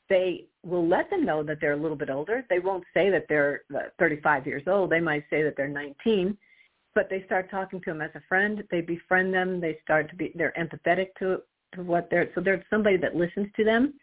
they 0.09 0.44
will 0.64 0.87
let 0.87 1.09
them 1.09 1.24
know 1.24 1.42
that 1.42 1.59
they're 1.61 1.72
a 1.72 1.81
little 1.81 1.96
bit 1.96 2.11
older. 2.11 2.44
They 2.50 2.59
won't 2.59 2.85
say 2.92 3.09
that 3.09 3.24
they're 3.28 3.62
uh, 3.74 3.88
35 3.98 4.46
years 4.46 4.64
old. 4.66 4.90
They 4.90 5.00
might 5.00 5.24
say 5.31 5.42
that 5.42 5.55
they're 5.57 5.68
19 5.68 6.37
but 6.94 7.09
they 7.11 7.22
start 7.24 7.50
talking 7.50 7.81
to 7.81 7.90
them 7.90 8.00
as 8.00 8.11
a 8.14 8.22
friend. 8.28 8.62
They 8.70 8.81
befriend 8.81 9.33
them. 9.33 9.61
They 9.61 9.78
start 9.83 10.11
to 10.11 10.16
be 10.16 10.33
they're 10.35 10.55
empathetic 10.59 11.09
to 11.18 11.42
to 11.74 11.83
what 11.83 12.09
they're 12.11 12.31
so 12.35 12.40
they're 12.40 12.64
somebody 12.70 12.96
that 12.98 13.16
listens 13.16 13.48
to 13.57 13.64
them, 13.64 13.94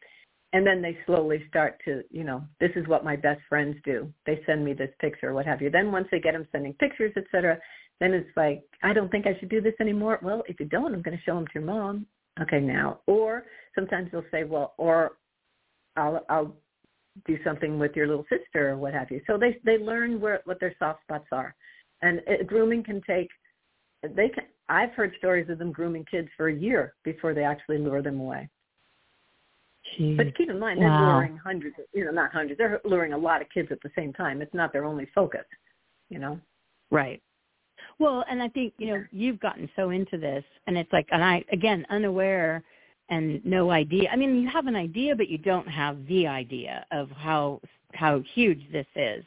and 0.53 0.65
then 0.65 0.81
they 0.81 0.97
slowly 1.05 1.43
start 1.47 1.79
to, 1.85 2.03
you 2.09 2.23
know, 2.23 2.43
this 2.59 2.71
is 2.75 2.87
what 2.87 3.03
my 3.03 3.15
best 3.15 3.41
friends 3.47 3.77
do. 3.85 4.11
They 4.25 4.41
send 4.45 4.65
me 4.65 4.73
this 4.73 4.91
picture, 4.99 5.29
or 5.29 5.33
what 5.33 5.45
have 5.45 5.61
you. 5.61 5.69
Then 5.69 5.91
once 5.91 6.07
they 6.11 6.19
get 6.19 6.33
them 6.33 6.47
sending 6.51 6.73
pictures, 6.73 7.13
etc., 7.15 7.59
then 7.99 8.13
it's 8.13 8.29
like, 8.35 8.63
I 8.81 8.93
don't 8.93 9.11
think 9.11 9.27
I 9.27 9.37
should 9.39 9.49
do 9.49 9.61
this 9.61 9.73
anymore. 9.79 10.19
Well, 10.21 10.43
if 10.47 10.59
you 10.59 10.65
don't, 10.65 10.93
I'm 10.93 11.01
going 11.01 11.17
to 11.17 11.23
show 11.23 11.35
them 11.35 11.45
to 11.47 11.53
your 11.55 11.63
mom. 11.63 12.05
Okay, 12.41 12.61
now. 12.61 13.01
Or 13.07 13.43
sometimes 13.75 14.09
they'll 14.11 14.23
say, 14.31 14.45
well, 14.45 14.73
or 14.77 15.17
I'll 15.97 16.25
I'll 16.29 16.55
do 17.27 17.37
something 17.43 17.77
with 17.77 17.95
your 17.95 18.07
little 18.07 18.25
sister 18.29 18.69
or 18.69 18.77
what 18.77 18.93
have 18.93 19.11
you. 19.11 19.21
So 19.27 19.37
they 19.37 19.59
they 19.65 19.77
learn 19.77 20.19
where 20.19 20.41
what 20.45 20.59
their 20.59 20.75
soft 20.79 21.03
spots 21.03 21.27
are, 21.31 21.53
and 22.01 22.21
it, 22.27 22.47
grooming 22.47 22.83
can 22.83 23.01
take. 23.07 23.29
They 24.03 24.29
can. 24.29 24.45
I've 24.69 24.91
heard 24.91 25.13
stories 25.17 25.49
of 25.49 25.57
them 25.57 25.71
grooming 25.71 26.05
kids 26.09 26.29
for 26.37 26.47
a 26.47 26.53
year 26.53 26.93
before 27.03 27.33
they 27.33 27.43
actually 27.43 27.79
lure 27.79 28.01
them 28.01 28.19
away. 28.19 28.47
Jeez. 29.97 30.17
But 30.17 30.35
keep 30.37 30.49
in 30.49 30.59
mind, 30.59 30.81
they're 30.81 30.89
luring 30.89 31.37
hundreds, 31.37 31.75
of, 31.79 31.85
you 31.93 32.05
know, 32.05 32.11
not 32.11 32.31
hundreds. 32.31 32.57
They're 32.57 32.79
luring 32.85 33.13
a 33.13 33.17
lot 33.17 33.41
of 33.41 33.49
kids 33.49 33.69
at 33.71 33.81
the 33.81 33.89
same 33.95 34.13
time. 34.13 34.41
It's 34.41 34.53
not 34.53 34.71
their 34.71 34.85
only 34.85 35.07
focus, 35.15 35.45
you 36.09 36.19
know. 36.19 36.39
Right. 36.91 37.21
Well, 37.97 38.23
and 38.29 38.41
I 38.41 38.49
think 38.49 38.73
you 38.77 38.87
know 38.87 39.03
you've 39.11 39.39
gotten 39.39 39.69
so 39.75 39.89
into 39.89 40.17
this, 40.17 40.43
and 40.67 40.77
it's 40.77 40.91
like, 40.93 41.07
and 41.11 41.23
I 41.23 41.43
again 41.51 41.85
unaware 41.89 42.63
and 43.09 43.43
no 43.45 43.71
idea. 43.71 44.09
I 44.11 44.15
mean, 44.15 44.41
you 44.41 44.49
have 44.49 44.67
an 44.67 44.75
idea, 44.75 45.15
but 45.15 45.29
you 45.29 45.37
don't 45.37 45.67
have 45.67 46.05
the 46.07 46.27
idea 46.27 46.85
of 46.91 47.09
how 47.11 47.59
how 47.93 48.21
huge 48.35 48.61
this 48.71 48.87
is. 48.95 49.23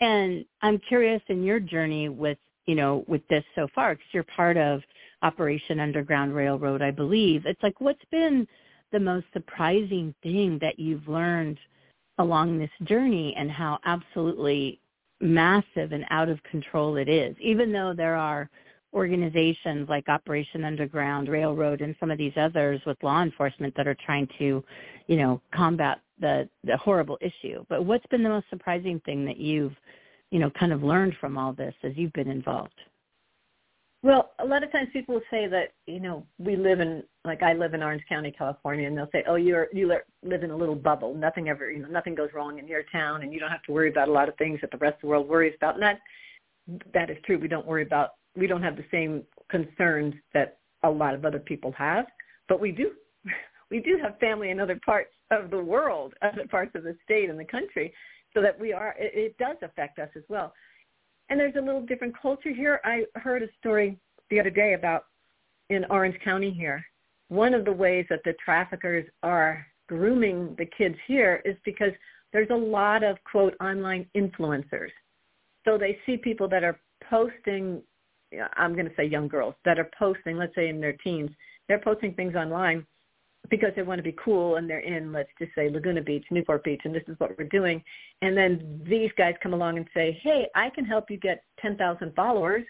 And 0.00 0.44
I'm 0.62 0.78
curious 0.78 1.22
in 1.28 1.42
your 1.42 1.60
journey 1.60 2.08
with 2.08 2.38
you 2.66 2.74
know 2.74 3.04
with 3.08 3.26
this 3.28 3.44
so 3.54 3.68
far, 3.74 3.94
because 3.94 4.08
you're 4.12 4.24
part 4.24 4.56
of 4.56 4.82
Operation 5.22 5.80
Underground 5.80 6.34
Railroad, 6.34 6.82
I 6.82 6.90
believe. 6.90 7.46
It's 7.46 7.62
like, 7.62 7.80
what's 7.80 8.04
been 8.10 8.46
the 8.92 9.00
most 9.00 9.26
surprising 9.32 10.14
thing 10.22 10.58
that 10.60 10.78
you've 10.78 11.08
learned 11.08 11.58
along 12.18 12.58
this 12.58 12.70
journey 12.84 13.34
and 13.36 13.50
how 13.50 13.78
absolutely 13.84 14.80
massive 15.20 15.92
and 15.92 16.04
out 16.10 16.28
of 16.28 16.42
control 16.44 16.96
it 16.96 17.08
is, 17.08 17.36
even 17.40 17.72
though 17.72 17.92
there 17.96 18.14
are 18.14 18.48
organizations 18.94 19.88
like 19.88 20.08
Operation 20.08 20.64
Underground 20.64 21.28
Railroad 21.28 21.80
and 21.80 21.94
some 22.00 22.10
of 22.10 22.18
these 22.18 22.32
others 22.36 22.80
with 22.86 22.96
law 23.02 23.22
enforcement 23.22 23.74
that 23.76 23.86
are 23.86 23.96
trying 24.06 24.28
to, 24.38 24.64
you 25.06 25.16
know, 25.16 25.40
combat 25.54 26.00
the 26.20 26.48
the 26.64 26.76
horrible 26.76 27.18
issue. 27.20 27.64
But 27.68 27.84
what's 27.84 28.06
been 28.06 28.22
the 28.22 28.28
most 28.28 28.46
surprising 28.50 29.00
thing 29.04 29.24
that 29.26 29.36
you've, 29.36 29.74
you 30.30 30.38
know, 30.38 30.50
kind 30.58 30.72
of 30.72 30.82
learned 30.82 31.14
from 31.20 31.36
all 31.36 31.52
this 31.52 31.74
as 31.82 31.92
you've 31.96 32.12
been 32.12 32.30
involved? 32.30 32.80
Well, 34.02 34.30
a 34.38 34.46
lot 34.46 34.62
of 34.62 34.70
times 34.70 34.88
people 34.92 35.20
say 35.30 35.48
that 35.48 35.72
you 35.86 35.98
know 35.98 36.24
we 36.38 36.56
live 36.56 36.80
in 36.80 37.02
like 37.24 37.42
I 37.42 37.52
live 37.52 37.74
in 37.74 37.82
Orange 37.82 38.04
County, 38.08 38.30
California, 38.30 38.86
and 38.86 38.96
they'll 38.96 39.10
say, 39.12 39.24
"Oh, 39.26 39.34
you're 39.34 39.68
you 39.72 39.92
live 40.22 40.42
in 40.42 40.50
a 40.50 40.56
little 40.56 40.76
bubble. 40.76 41.14
Nothing 41.14 41.48
ever, 41.48 41.70
you 41.70 41.80
know, 41.80 41.88
nothing 41.88 42.14
goes 42.14 42.30
wrong 42.32 42.58
in 42.58 42.68
your 42.68 42.84
town, 42.92 43.22
and 43.22 43.32
you 43.32 43.40
don't 43.40 43.50
have 43.50 43.62
to 43.64 43.72
worry 43.72 43.90
about 43.90 44.08
a 44.08 44.12
lot 44.12 44.28
of 44.28 44.36
things 44.36 44.60
that 44.60 44.70
the 44.70 44.78
rest 44.78 44.96
of 44.96 45.00
the 45.02 45.06
world 45.08 45.28
worries 45.28 45.54
about." 45.56 45.74
And 45.74 45.82
that 45.82 46.00
that 46.94 47.10
is 47.10 47.16
true. 47.24 47.38
We 47.38 47.48
don't 47.48 47.66
worry 47.66 47.82
about 47.82 48.10
we 48.38 48.46
don't 48.46 48.62
have 48.62 48.76
the 48.76 48.84
same 48.90 49.22
concerns 49.50 50.14
that 50.34 50.58
a 50.84 50.90
lot 50.90 51.14
of 51.14 51.24
other 51.24 51.38
people 51.40 51.72
have, 51.72 52.06
but 52.48 52.60
we 52.60 52.72
do 52.72 52.92
we 53.70 53.80
do 53.80 53.98
have 54.02 54.18
family 54.18 54.50
in 54.50 54.60
other 54.60 54.80
parts 54.84 55.12
of 55.30 55.50
the 55.50 55.62
world, 55.62 56.14
other 56.22 56.46
parts 56.48 56.72
of 56.74 56.84
the 56.84 56.96
state 57.04 57.28
and 57.28 57.38
the 57.38 57.44
country, 57.44 57.92
so 58.34 58.40
that 58.40 58.58
we 58.58 58.72
are 58.72 58.94
it, 58.98 59.12
it 59.14 59.38
does 59.38 59.56
affect 59.62 59.98
us 59.98 60.10
as 60.16 60.22
well 60.28 60.52
and 61.28 61.38
there's 61.38 61.56
a 61.56 61.60
little 61.60 61.82
different 61.82 62.14
culture 62.20 62.52
here. 62.52 62.80
I 62.84 63.04
heard 63.16 63.42
a 63.42 63.48
story 63.58 63.98
the 64.30 64.40
other 64.40 64.50
day 64.50 64.74
about 64.74 65.04
in 65.70 65.84
Orange 65.90 66.18
County 66.24 66.50
here. 66.50 66.84
One 67.28 67.52
of 67.52 67.64
the 67.64 67.72
ways 67.72 68.06
that 68.08 68.20
the 68.24 68.34
traffickers 68.42 69.06
are 69.22 69.66
grooming 69.88 70.54
the 70.58 70.66
kids 70.66 70.96
here 71.06 71.42
is 71.44 71.56
because 71.64 71.92
there's 72.32 72.50
a 72.50 72.54
lot 72.54 73.02
of 73.02 73.16
quote 73.30 73.54
online 73.60 74.06
influencers. 74.16 74.90
So 75.64 75.76
they 75.76 75.98
see 76.06 76.16
people 76.16 76.48
that 76.48 76.64
are 76.64 76.78
posting 77.08 77.82
I'm 78.56 78.74
going 78.74 78.88
to 78.88 78.94
say 78.96 79.04
young 79.04 79.28
girls 79.28 79.54
that 79.64 79.78
are 79.78 79.90
posting, 79.98 80.36
let's 80.36 80.54
say 80.54 80.68
in 80.68 80.80
their 80.80 80.92
teens, 80.92 81.30
they're 81.68 81.78
posting 81.78 82.14
things 82.14 82.34
online 82.34 82.86
because 83.50 83.70
they 83.76 83.82
want 83.82 83.98
to 83.98 84.02
be 84.02 84.16
cool 84.22 84.56
and 84.56 84.68
they're 84.68 84.80
in, 84.80 85.12
let's 85.12 85.30
just 85.38 85.54
say 85.54 85.70
Laguna 85.70 86.02
Beach, 86.02 86.24
Newport 86.30 86.64
Beach, 86.64 86.82
and 86.84 86.94
this 86.94 87.04
is 87.08 87.18
what 87.18 87.36
we're 87.38 87.48
doing. 87.48 87.82
And 88.20 88.36
then 88.36 88.82
these 88.86 89.10
guys 89.16 89.34
come 89.42 89.54
along 89.54 89.78
and 89.78 89.86
say, 89.94 90.18
hey, 90.22 90.48
I 90.54 90.70
can 90.70 90.84
help 90.84 91.10
you 91.10 91.16
get 91.16 91.44
10,000 91.60 92.14
followers. 92.14 92.64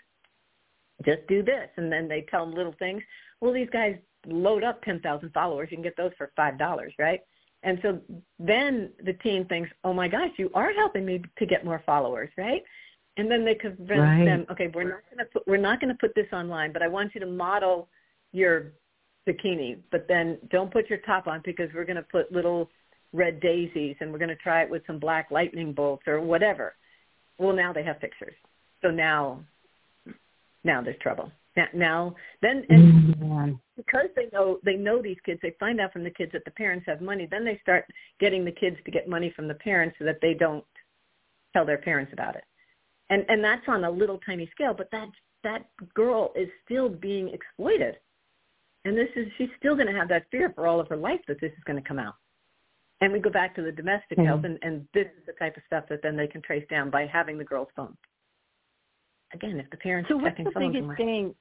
Just 1.04 1.26
do 1.28 1.42
this. 1.42 1.68
And 1.76 1.90
then 1.90 2.08
they 2.08 2.26
tell 2.30 2.44
them 2.44 2.54
little 2.54 2.74
things. 2.78 3.02
Well, 3.40 3.52
these 3.52 3.70
guys 3.72 3.96
load 4.26 4.62
up 4.62 4.82
10,000 4.82 5.32
followers. 5.32 5.68
You 5.70 5.76
can 5.78 5.84
get 5.84 5.96
those 5.96 6.12
for 6.16 6.30
$5, 6.38 6.90
right? 6.98 7.20
And 7.64 7.78
so 7.82 8.00
then 8.38 8.90
the 9.04 9.14
team 9.14 9.44
thinks, 9.46 9.70
oh 9.84 9.92
my 9.92 10.06
gosh, 10.06 10.30
you 10.36 10.50
are 10.54 10.72
helping 10.72 11.04
me 11.04 11.22
to 11.38 11.46
get 11.46 11.64
more 11.64 11.82
followers, 11.84 12.30
right? 12.38 12.62
And 13.18 13.30
then 13.30 13.44
they 13.44 13.56
convince 13.56 14.00
right. 14.00 14.24
them, 14.24 14.46
okay, 14.50 14.70
we're 14.72 14.84
not 14.84 15.02
going 15.10 15.18
to 15.18 15.24
put, 15.24 15.46
we're 15.46 15.56
not 15.56 15.80
going 15.80 15.92
to 15.92 15.98
put 15.98 16.14
this 16.14 16.28
online, 16.32 16.72
but 16.72 16.82
I 16.82 16.88
want 16.88 17.14
you 17.14 17.20
to 17.20 17.26
model 17.26 17.88
your 18.32 18.72
bikini, 19.28 19.78
but 19.90 20.06
then 20.08 20.38
don't 20.50 20.72
put 20.72 20.88
your 20.88 21.00
top 21.00 21.26
on 21.26 21.42
because 21.44 21.68
we're 21.74 21.84
going 21.84 21.96
to 21.96 22.02
put 22.02 22.32
little 22.32 22.70
red 23.12 23.40
daisies 23.40 23.96
and 24.00 24.12
we're 24.12 24.18
going 24.18 24.28
to 24.28 24.36
try 24.36 24.62
it 24.62 24.70
with 24.70 24.82
some 24.86 25.00
black 25.00 25.30
lightning 25.30 25.72
bolts 25.72 26.04
or 26.06 26.20
whatever. 26.20 26.74
Well, 27.38 27.54
now 27.54 27.72
they 27.72 27.82
have 27.82 28.00
pictures. 28.00 28.34
So 28.82 28.90
now, 28.90 29.40
now 30.62 30.80
there's 30.80 30.98
trouble. 31.00 31.32
Now, 31.56 31.66
now 31.74 32.14
then, 32.40 32.64
and 32.68 33.14
mm-hmm. 33.16 33.52
because 33.76 34.06
they 34.14 34.28
know 34.32 34.60
they 34.64 34.76
know 34.76 35.02
these 35.02 35.16
kids, 35.26 35.40
they 35.42 35.54
find 35.58 35.80
out 35.80 35.92
from 35.92 36.04
the 36.04 36.10
kids 36.10 36.30
that 36.32 36.44
the 36.44 36.52
parents 36.52 36.86
have 36.86 37.00
money. 37.00 37.26
Then 37.28 37.44
they 37.44 37.58
start 37.62 37.84
getting 38.20 38.44
the 38.44 38.52
kids 38.52 38.76
to 38.84 38.92
get 38.92 39.08
money 39.08 39.32
from 39.34 39.48
the 39.48 39.54
parents 39.54 39.96
so 39.98 40.04
that 40.04 40.20
they 40.22 40.34
don't 40.34 40.64
tell 41.52 41.66
their 41.66 41.78
parents 41.78 42.12
about 42.12 42.36
it. 42.36 42.44
And 43.10 43.24
and 43.28 43.42
that's 43.42 43.66
on 43.68 43.84
a 43.84 43.90
little 43.90 44.18
tiny 44.24 44.48
scale, 44.52 44.74
but 44.76 44.90
that 44.92 45.08
that 45.44 45.66
girl 45.94 46.32
is 46.34 46.48
still 46.64 46.88
being 46.88 47.28
exploited 47.28 47.96
and 48.88 48.96
this 48.96 49.08
is 49.16 49.26
she's 49.36 49.50
still 49.58 49.74
going 49.74 49.86
to 49.86 49.92
have 49.92 50.08
that 50.08 50.26
fear 50.30 50.50
for 50.54 50.66
all 50.66 50.80
of 50.80 50.88
her 50.88 50.96
life 50.96 51.20
that 51.28 51.40
this 51.40 51.52
is 51.52 51.64
going 51.64 51.80
to 51.80 51.86
come 51.86 51.98
out. 51.98 52.14
And 53.00 53.12
we 53.12 53.20
go 53.20 53.30
back 53.30 53.54
to 53.56 53.62
the 53.62 53.70
domestic 53.70 54.18
mm-hmm. 54.18 54.26
health, 54.26 54.44
and, 54.44 54.58
and 54.62 54.88
this 54.92 55.06
is 55.06 55.26
the 55.26 55.34
type 55.34 55.56
of 55.56 55.62
stuff 55.66 55.84
that 55.88 56.00
then 56.02 56.16
they 56.16 56.26
can 56.26 56.42
trace 56.42 56.64
down 56.70 56.90
by 56.90 57.06
having 57.06 57.38
the 57.38 57.44
girl's 57.44 57.68
phone. 57.76 57.96
Again, 59.34 59.60
if 59.60 59.70
the 59.70 59.76
parents 59.76 60.08
so 60.08 60.18
are 60.18 60.30
checking 60.30 60.46
what's 60.46 60.54
the 60.54 60.68
biggest 60.68 60.96
thing? 60.96 61.34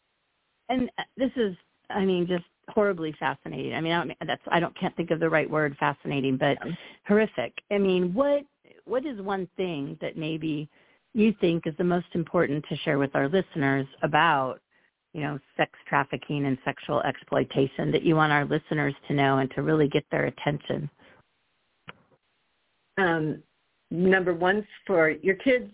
And 0.69 0.89
this 1.15 1.31
is, 1.37 1.55
I 1.89 2.03
mean, 2.03 2.27
just 2.27 2.43
horribly 2.69 3.15
fascinating. 3.17 3.73
I 3.73 3.81
mean, 3.81 3.93
I 3.93 4.03
don't, 4.03 4.17
that's 4.27 4.41
I 4.49 4.59
don't 4.59 4.77
can't 4.77 4.95
think 4.97 5.11
of 5.11 5.21
the 5.21 5.29
right 5.29 5.49
word, 5.49 5.75
fascinating, 5.79 6.35
but 6.35 6.57
yeah. 6.65 6.73
horrific. 7.07 7.53
I 7.71 7.77
mean, 7.77 8.13
what 8.13 8.43
what 8.83 9.05
is 9.05 9.21
one 9.21 9.47
thing 9.55 9.97
that 10.01 10.17
maybe 10.17 10.69
you 11.21 11.33
think 11.39 11.67
is 11.67 11.73
the 11.77 11.83
most 11.83 12.07
important 12.13 12.63
to 12.69 12.77
share 12.77 12.97
with 12.97 13.15
our 13.15 13.27
listeners 13.29 13.87
about 14.03 14.59
you 15.17 15.23
know, 15.23 15.39
sex 15.57 15.71
trafficking 15.87 16.45
and 16.45 16.59
sexual 16.63 17.01
exploitation 17.01 17.91
that 17.91 18.03
you 18.03 18.15
want 18.15 18.31
our 18.31 18.45
listeners 18.45 18.93
to 19.07 19.15
know 19.15 19.39
and 19.39 19.49
to 19.55 19.63
really 19.63 19.87
get 19.87 20.05
their 20.11 20.25
attention? 20.25 20.87
Um, 22.99 23.41
number 23.89 24.35
one, 24.35 24.65
for 24.85 25.09
your 25.09 25.33
kids, 25.35 25.71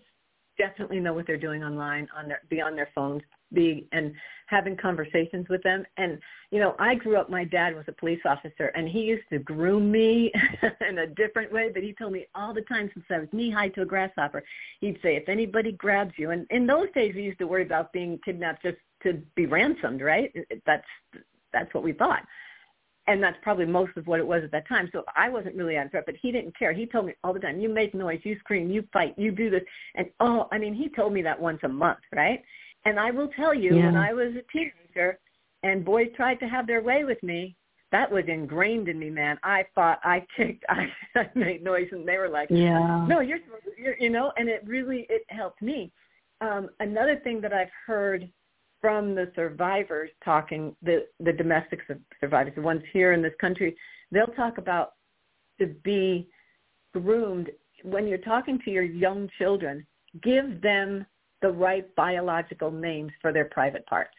definitely 0.56 0.98
know 0.98 1.12
what 1.12 1.26
they're 1.26 1.36
doing 1.36 1.62
online 1.62 2.08
on 2.16 2.26
their 2.26 2.40
be 2.48 2.62
on 2.62 2.74
their 2.74 2.88
phones 2.94 3.22
be 3.54 3.86
and 3.92 4.12
having 4.46 4.76
conversations 4.76 5.48
with 5.48 5.62
them 5.62 5.84
and 5.96 6.18
you 6.50 6.60
know 6.60 6.74
i 6.78 6.94
grew 6.94 7.16
up 7.16 7.30
my 7.30 7.44
dad 7.44 7.74
was 7.74 7.84
a 7.88 7.92
police 7.92 8.20
officer 8.24 8.66
and 8.74 8.88
he 8.88 9.00
used 9.00 9.24
to 9.30 9.38
groom 9.38 9.90
me 9.90 10.30
in 10.88 10.98
a 10.98 11.06
different 11.06 11.52
way 11.52 11.70
but 11.72 11.82
he 11.82 11.94
told 11.94 12.12
me 12.12 12.26
all 12.34 12.52
the 12.52 12.60
time 12.62 12.90
since 12.92 13.06
i 13.10 13.18
was 13.18 13.28
knee 13.32 13.50
high 13.50 13.68
to 13.68 13.82
a 13.82 13.86
grasshopper 13.86 14.42
he'd 14.80 14.98
say 15.02 15.16
if 15.16 15.28
anybody 15.28 15.72
grabs 15.72 16.12
you 16.16 16.30
and 16.30 16.46
in 16.50 16.66
those 16.66 16.88
days 16.94 17.14
we 17.14 17.22
used 17.22 17.38
to 17.38 17.46
worry 17.46 17.62
about 17.62 17.92
being 17.92 18.18
kidnapped 18.24 18.62
just 18.62 18.78
to 19.02 19.14
be 19.34 19.46
ransomed 19.46 20.00
right 20.00 20.32
that's 20.66 20.86
that's 21.52 21.72
what 21.72 21.84
we 21.84 21.92
thought 21.92 22.22
and 23.06 23.22
that's 23.22 23.36
probably 23.42 23.66
most 23.66 23.96
of 23.96 24.06
what 24.06 24.18
it 24.18 24.26
was 24.26 24.42
at 24.44 24.50
that 24.52 24.66
time. 24.66 24.88
So 24.92 25.04
I 25.14 25.28
wasn't 25.28 25.56
really 25.56 25.76
on 25.76 25.90
threat, 25.90 26.04
but 26.06 26.14
he 26.20 26.32
didn't 26.32 26.56
care. 26.58 26.72
He 26.72 26.86
told 26.86 27.06
me 27.06 27.14
all 27.22 27.34
the 27.34 27.40
time, 27.40 27.60
"You 27.60 27.68
make 27.68 27.94
noise, 27.94 28.20
you 28.24 28.38
scream, 28.38 28.70
you 28.70 28.86
fight, 28.92 29.14
you 29.18 29.30
do 29.30 29.50
this," 29.50 29.62
and 29.94 30.10
oh, 30.20 30.48
I 30.52 30.58
mean, 30.58 30.74
he 30.74 30.88
told 30.88 31.12
me 31.12 31.22
that 31.22 31.40
once 31.40 31.60
a 31.64 31.68
month, 31.68 32.00
right? 32.14 32.42
And 32.84 33.00
I 33.00 33.10
will 33.10 33.28
tell 33.28 33.54
you, 33.54 33.76
yeah. 33.76 33.86
when 33.86 33.96
I 33.96 34.12
was 34.12 34.34
a 34.34 34.52
teenager 34.52 35.18
and 35.62 35.84
boys 35.84 36.08
tried 36.16 36.40
to 36.40 36.48
have 36.48 36.66
their 36.66 36.82
way 36.82 37.04
with 37.04 37.22
me, 37.22 37.56
that 37.92 38.10
was 38.10 38.24
ingrained 38.26 38.88
in 38.88 38.98
me, 38.98 39.08
man. 39.08 39.38
I 39.44 39.64
fought, 39.74 40.00
I 40.02 40.26
kicked, 40.36 40.64
I, 40.68 40.88
I 41.16 41.30
made 41.34 41.62
noise, 41.62 41.88
and 41.92 42.06
they 42.06 42.18
were 42.18 42.28
like, 42.28 42.48
"Yeah, 42.50 43.06
no, 43.08 43.20
you're, 43.20 43.38
you're, 43.78 43.96
you 43.98 44.10
know," 44.10 44.32
and 44.36 44.48
it 44.48 44.62
really 44.66 45.06
it 45.08 45.22
helped 45.28 45.62
me. 45.62 45.92
Um, 46.40 46.70
another 46.80 47.20
thing 47.22 47.40
that 47.42 47.52
I've 47.52 47.70
heard 47.86 48.28
from 48.80 49.14
the 49.14 49.30
survivors 49.36 50.10
talking, 50.24 50.74
the 50.82 51.06
the 51.20 51.32
domestic 51.32 51.80
survivors, 52.20 52.54
the 52.56 52.62
ones 52.62 52.82
here 52.92 53.12
in 53.12 53.22
this 53.22 53.32
country, 53.40 53.76
they'll 54.10 54.26
talk 54.26 54.58
about 54.58 54.94
to 55.60 55.68
be 55.84 56.28
groomed 56.92 57.50
when 57.84 58.08
you're 58.08 58.18
talking 58.18 58.58
to 58.64 58.70
your 58.70 58.82
young 58.82 59.30
children. 59.38 59.86
Give 60.20 60.60
them 60.60 61.06
the 61.44 61.52
right 61.52 61.94
biological 61.94 62.70
names 62.70 63.12
for 63.20 63.30
their 63.30 63.44
private 63.44 63.84
parts. 63.84 64.14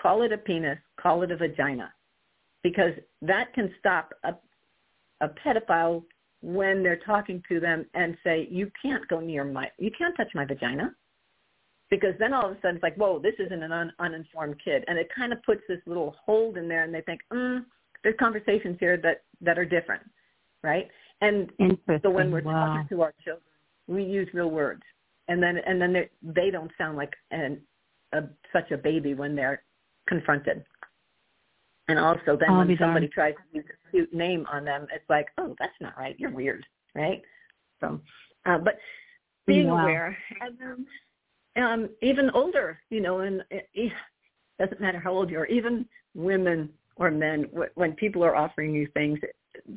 Call 0.00 0.20
it 0.24 0.30
a 0.30 0.36
penis, 0.36 0.76
call 1.00 1.22
it 1.22 1.30
a 1.30 1.36
vagina, 1.38 1.90
because 2.62 2.92
that 3.22 3.54
can 3.54 3.72
stop 3.78 4.12
a, 4.24 4.34
a 5.22 5.30
pedophile 5.42 6.04
when 6.42 6.82
they're 6.82 7.00
talking 7.06 7.42
to 7.48 7.58
them 7.60 7.86
and 7.94 8.14
say, 8.22 8.46
you 8.50 8.70
can't 8.80 9.08
go 9.08 9.20
near 9.20 9.42
my, 9.42 9.70
you 9.78 9.90
can't 9.96 10.14
touch 10.18 10.28
my 10.34 10.44
vagina. 10.44 10.94
Because 11.88 12.12
then 12.18 12.34
all 12.34 12.44
of 12.44 12.52
a 12.52 12.54
sudden 12.56 12.76
it's 12.76 12.82
like, 12.82 12.96
whoa, 12.96 13.18
this 13.18 13.32
isn't 13.38 13.62
an 13.62 13.72
un- 13.72 13.94
uninformed 13.98 14.56
kid. 14.62 14.84
And 14.86 14.98
it 14.98 15.08
kind 15.16 15.32
of 15.32 15.42
puts 15.44 15.62
this 15.66 15.80
little 15.86 16.14
hold 16.26 16.58
in 16.58 16.68
there 16.68 16.84
and 16.84 16.92
they 16.92 17.00
think, 17.00 17.22
mm, 17.32 17.64
there's 18.02 18.16
conversations 18.20 18.76
here 18.78 18.98
that, 18.98 19.22
that 19.40 19.58
are 19.58 19.64
different, 19.64 20.02
right? 20.62 20.88
And 21.22 21.50
so 22.02 22.10
when 22.10 22.30
we're 22.30 22.42
wow. 22.42 22.66
talking 22.66 22.88
to 22.90 23.02
our 23.02 23.14
children, 23.24 23.42
we 23.86 24.04
use 24.04 24.28
real 24.34 24.50
words. 24.50 24.82
And 25.28 25.42
then, 25.42 25.58
and 25.58 25.80
then 25.80 26.08
they 26.22 26.50
don't 26.50 26.70
sound 26.78 26.96
like 26.96 27.12
an, 27.30 27.60
a, 28.12 28.22
such 28.52 28.70
a 28.70 28.78
baby 28.78 29.14
when 29.14 29.36
they're 29.36 29.62
confronted. 30.08 30.64
And 31.88 31.98
also 31.98 32.36
then 32.38 32.56
when 32.56 32.76
somebody 32.78 33.08
tries 33.08 33.34
to 33.34 33.56
use 33.56 33.64
a 33.70 33.90
cute 33.90 34.12
name 34.12 34.46
on 34.52 34.64
them, 34.64 34.86
it's 34.92 35.08
like, 35.08 35.28
oh, 35.38 35.54
that's 35.58 35.72
not 35.80 35.96
right. 35.98 36.14
You're 36.18 36.30
weird, 36.30 36.64
right? 36.94 37.22
So, 37.80 38.00
uh, 38.44 38.58
but 38.58 38.78
being 39.46 39.68
wow. 39.68 39.82
aware, 39.82 40.16
and 40.42 40.58
then 40.58 40.86
um, 41.64 41.88
even 42.02 42.30
older, 42.30 42.78
you 42.90 43.00
know, 43.00 43.20
and 43.20 43.42
it, 43.50 43.68
it 43.72 43.92
doesn't 44.58 44.80
matter 44.80 45.00
how 45.00 45.12
old 45.12 45.30
you 45.30 45.38
are, 45.38 45.46
even 45.46 45.86
women 46.14 46.68
or 46.96 47.10
men, 47.10 47.46
when 47.74 47.92
people 47.92 48.22
are 48.22 48.36
offering 48.36 48.74
you 48.74 48.86
things 48.92 49.18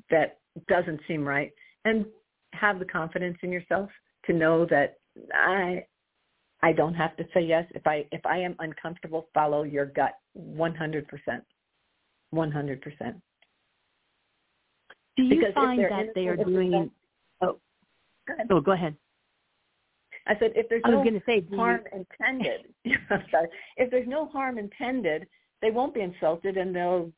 that 0.10 0.40
doesn't 0.68 1.00
seem 1.08 1.26
right, 1.26 1.52
and 1.86 2.06
have 2.54 2.80
the 2.80 2.86
confidence 2.86 3.38
in 3.42 3.52
yourself 3.52 3.90
to 4.26 4.34
know 4.34 4.66
that 4.66 4.98
I 5.34 5.86
I 6.64 6.72
don't 6.74 6.94
have 6.94 7.16
to 7.18 7.26
say 7.34 7.42
yes. 7.42 7.66
If 7.74 7.86
I 7.88 8.06
if 8.12 8.26
I 8.26 8.38
am 8.38 8.56
uncomfortable, 8.60 9.28
follow 9.34 9.64
your 9.64 9.86
gut 9.86 10.14
100%. 10.38 11.06
100%. 12.34 13.22
Do 15.18 15.24
you 15.24 15.30
because 15.30 15.54
find 15.54 15.82
that 15.82 16.08
they 16.16 16.28
are 16.28 16.38
doing 16.38 16.92
Oh. 17.42 17.60
Go 18.28 18.34
ahead. 18.34 18.48
Oh, 18.52 18.62
go 18.62 18.72
ahead. 18.72 18.96
I 20.28 20.38
said 20.40 20.52
if 20.56 20.70
there's 20.70 20.84
I 20.86 20.90
was 20.90 21.08
no 21.12 21.20
say, 21.26 21.44
harm 21.56 21.82
you... 21.92 22.06
intended, 22.22 22.74
sorry, 23.32 23.48
if 23.78 23.90
there's 23.90 24.08
no 24.08 24.28
harm 24.28 24.58
intended, 24.60 25.28
they 25.62 25.72
won't 25.72 25.94
be 25.94 26.02
insulted 26.02 26.58
and 26.58 26.76
they'll 26.76 27.12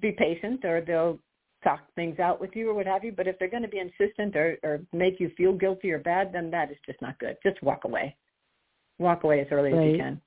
be 0.00 0.12
patient 0.12 0.64
or 0.64 0.80
they'll 0.80 1.18
talk 1.64 1.80
things 1.94 2.18
out 2.18 2.40
with 2.40 2.50
you 2.54 2.70
or 2.70 2.74
what 2.74 2.86
have 2.86 3.04
you. 3.04 3.12
But 3.12 3.26
if 3.26 3.38
they're 3.38 3.48
going 3.48 3.62
to 3.62 3.68
be 3.68 3.80
insistent 3.80 4.36
or, 4.36 4.58
or 4.62 4.80
make 4.92 5.20
you 5.20 5.30
feel 5.36 5.52
guilty 5.52 5.90
or 5.90 5.98
bad, 5.98 6.32
then 6.32 6.50
that 6.50 6.70
is 6.70 6.76
just 6.86 7.00
not 7.02 7.18
good. 7.18 7.36
Just 7.42 7.62
walk 7.62 7.84
away 7.84 8.14
walk 8.98 9.24
away 9.24 9.40
as 9.40 9.46
early 9.50 9.72
right. 9.72 9.86
as 9.86 9.92
you 9.92 9.98
can. 9.98 10.20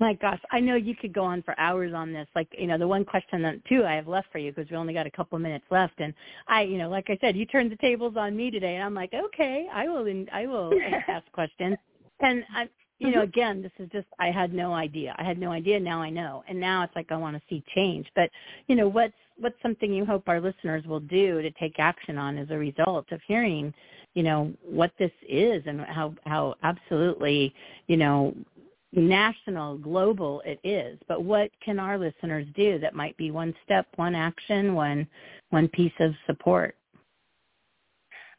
My 0.00 0.14
gosh, 0.14 0.40
I 0.50 0.58
know 0.58 0.74
you 0.74 0.96
could 0.96 1.12
go 1.12 1.22
on 1.22 1.42
for 1.42 1.58
hours 1.58 1.92
on 1.94 2.12
this. 2.12 2.26
Like, 2.34 2.48
you 2.58 2.66
know, 2.66 2.76
the 2.76 2.86
one 2.86 3.04
question 3.04 3.42
that 3.42 3.64
too 3.66 3.84
I 3.84 3.94
have 3.94 4.08
left 4.08 4.26
for 4.32 4.38
you 4.38 4.50
because 4.50 4.68
we 4.68 4.76
only 4.76 4.92
got 4.92 5.06
a 5.06 5.10
couple 5.10 5.36
of 5.36 5.42
minutes 5.42 5.64
left, 5.70 6.00
and 6.00 6.12
I, 6.48 6.62
you 6.62 6.78
know, 6.78 6.88
like 6.88 7.06
I 7.10 7.18
said, 7.20 7.36
you 7.36 7.46
turned 7.46 7.70
the 7.70 7.76
tables 7.76 8.14
on 8.16 8.36
me 8.36 8.50
today, 8.50 8.74
and 8.74 8.82
I'm 8.82 8.94
like, 8.94 9.12
okay, 9.14 9.68
I 9.72 9.88
will, 9.88 10.24
I 10.32 10.46
will 10.46 10.72
ask 11.08 11.30
questions. 11.30 11.76
And 12.20 12.42
I, 12.54 12.68
you 12.98 13.12
know, 13.12 13.18
mm-hmm. 13.18 13.28
again, 13.28 13.62
this 13.62 13.72
is 13.78 13.88
just 13.92 14.06
I 14.18 14.32
had 14.32 14.52
no 14.52 14.74
idea. 14.74 15.14
I 15.16 15.22
had 15.22 15.38
no 15.38 15.52
idea. 15.52 15.78
Now 15.78 16.02
I 16.02 16.10
know, 16.10 16.42
and 16.48 16.58
now 16.58 16.82
it's 16.82 16.94
like 16.96 17.12
I 17.12 17.16
want 17.16 17.36
to 17.36 17.42
see 17.48 17.62
change. 17.74 18.06
But 18.16 18.30
you 18.66 18.74
know, 18.74 18.88
what's 18.88 19.14
what's 19.38 19.60
something 19.62 19.92
you 19.92 20.04
hope 20.04 20.28
our 20.28 20.40
listeners 20.40 20.84
will 20.86 21.00
do 21.00 21.42
to 21.42 21.50
take 21.52 21.78
action 21.78 22.18
on 22.18 22.38
as 22.38 22.48
a 22.50 22.58
result 22.58 23.10
of 23.12 23.20
hearing 23.26 23.72
you 24.14 24.22
know 24.22 24.52
what 24.62 24.92
this 24.98 25.10
is 25.28 25.62
and 25.66 25.80
how 25.80 26.14
how 26.24 26.54
absolutely 26.62 27.52
you 27.88 27.96
know 27.96 28.34
national 28.96 29.76
global 29.78 30.42
it 30.44 30.60
is. 30.62 30.98
But 31.08 31.24
what 31.24 31.50
can 31.64 31.78
our 31.78 31.98
listeners 31.98 32.46
do 32.54 32.78
that 32.78 32.94
might 32.94 33.16
be 33.16 33.30
one 33.30 33.54
step 33.64 33.86
one 33.96 34.14
action 34.14 34.74
one 34.74 35.06
one 35.50 35.68
piece 35.68 35.92
of 36.00 36.12
support? 36.26 36.76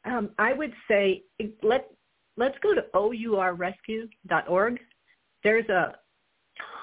Um, 0.06 0.30
i 0.38 0.54
would 0.54 0.74
say 0.88 1.24
let 1.64 1.90
let's 2.38 2.58
go 2.62 2.74
to 2.76 2.86
ourrescue.org 2.94 4.80
there's 5.44 5.70
a 5.70 5.96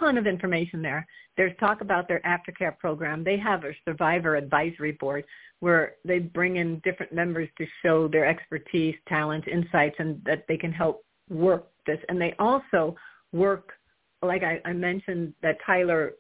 ton 0.03 0.19
of 0.19 0.27
information 0.27 0.83
there 0.83 1.07
there's 1.37 1.57
talk 1.59 1.81
about 1.81 2.09
their 2.09 2.21
aftercare 2.21 2.77
program. 2.79 3.25
They 3.25 3.39
have 3.39 3.65
a 3.65 3.73
survivor 3.85 4.37
advisory 4.37 4.93
board 4.93 5.25
where 5.61 5.95
they 6.05 6.19
bring 6.19 6.57
in 6.57 6.81
different 6.85 7.13
members 7.13 7.49
to 7.59 7.67
show 7.83 8.09
their 8.09 8.27
expertise, 8.27 8.95
talent, 9.09 9.49
insights, 9.49 9.97
and 9.99 10.23
that 10.25 10.45
they 10.49 10.57
can 10.57 10.73
help 10.73 11.05
work 11.31 11.69
this. 11.87 11.99
And 12.09 12.21
they 12.21 12.35
also 12.39 12.97
work, 13.33 13.73
like 14.23 14.43
I, 14.43 14.61
I 14.65 14.73
mentioned, 14.73 15.33
that 15.43 15.57
Tyler 15.65 16.13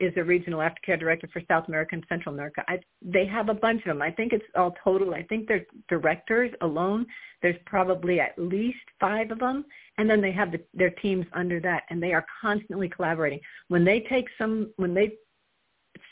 is 0.00 0.12
a 0.16 0.22
regional 0.22 0.60
aftercare 0.60 0.98
director 0.98 1.28
for 1.32 1.42
South 1.48 1.66
America 1.68 1.94
and 1.94 2.04
Central 2.08 2.34
America. 2.34 2.62
I, 2.68 2.80
they 3.02 3.26
have 3.26 3.48
a 3.48 3.54
bunch 3.54 3.80
of 3.80 3.86
them. 3.86 4.02
I 4.02 4.10
think 4.10 4.32
it's 4.32 4.44
all 4.56 4.74
total. 4.82 5.14
I 5.14 5.22
think 5.24 5.48
their 5.48 5.66
directors 5.88 6.52
alone, 6.60 7.06
there's 7.42 7.56
probably 7.66 8.20
at 8.20 8.38
least 8.38 8.78
five 9.00 9.30
of 9.30 9.40
them, 9.40 9.64
and 9.96 10.08
then 10.08 10.20
they 10.20 10.32
have 10.32 10.52
the, 10.52 10.60
their 10.74 10.90
teams 10.90 11.26
under 11.32 11.60
that, 11.60 11.82
and 11.90 12.02
they 12.02 12.12
are 12.12 12.24
constantly 12.40 12.88
collaborating. 12.88 13.40
When 13.68 13.84
they 13.84 14.00
take 14.00 14.28
some, 14.38 14.70
when 14.76 14.94
they 14.94 15.14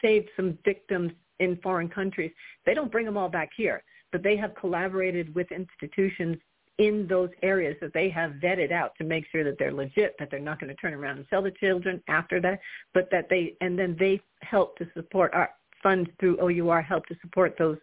save 0.03 0.27
some 0.37 0.59
victims 0.64 1.12
in 1.38 1.57
foreign 1.62 1.88
countries, 1.88 2.33
they 2.64 2.75
don't 2.75 2.90
bring 2.90 3.07
them 3.07 3.16
all 3.16 3.29
back 3.29 3.51
here, 3.57 3.83
but 4.11 4.22
they 4.22 4.37
have 4.37 4.55
collaborated 4.55 5.35
with 5.35 5.51
institutions 5.53 6.37
in 6.78 7.06
those 7.08 7.30
areas 7.42 7.76
that 7.80 7.92
they 7.94 8.10
have 8.10 8.32
vetted 8.32 8.70
out 8.70 8.92
to 8.98 9.04
make 9.04 9.24
sure 9.32 9.44
that 9.44 9.56
they're 9.58 9.72
legit, 9.72 10.14
that 10.18 10.30
they're 10.30 10.40
not 10.40 10.60
going 10.60 10.68
to 10.68 10.76
turn 10.76 10.92
around 10.92 11.16
and 11.16 11.26
sell 11.30 11.42
the 11.42 11.50
children 11.52 12.02
after 12.08 12.40
that, 12.40 12.60
but 12.92 13.08
that 13.10 13.28
they, 13.30 13.54
and 13.60 13.78
then 13.78 13.96
they 13.98 14.20
help 14.42 14.76
to 14.76 14.86
support 14.94 15.32
our 15.32 15.50
funds 15.82 16.10
through 16.20 16.38
OUR 16.38 16.82
help 16.82 17.06
to 17.06 17.16
support 17.22 17.56
those 17.58 17.78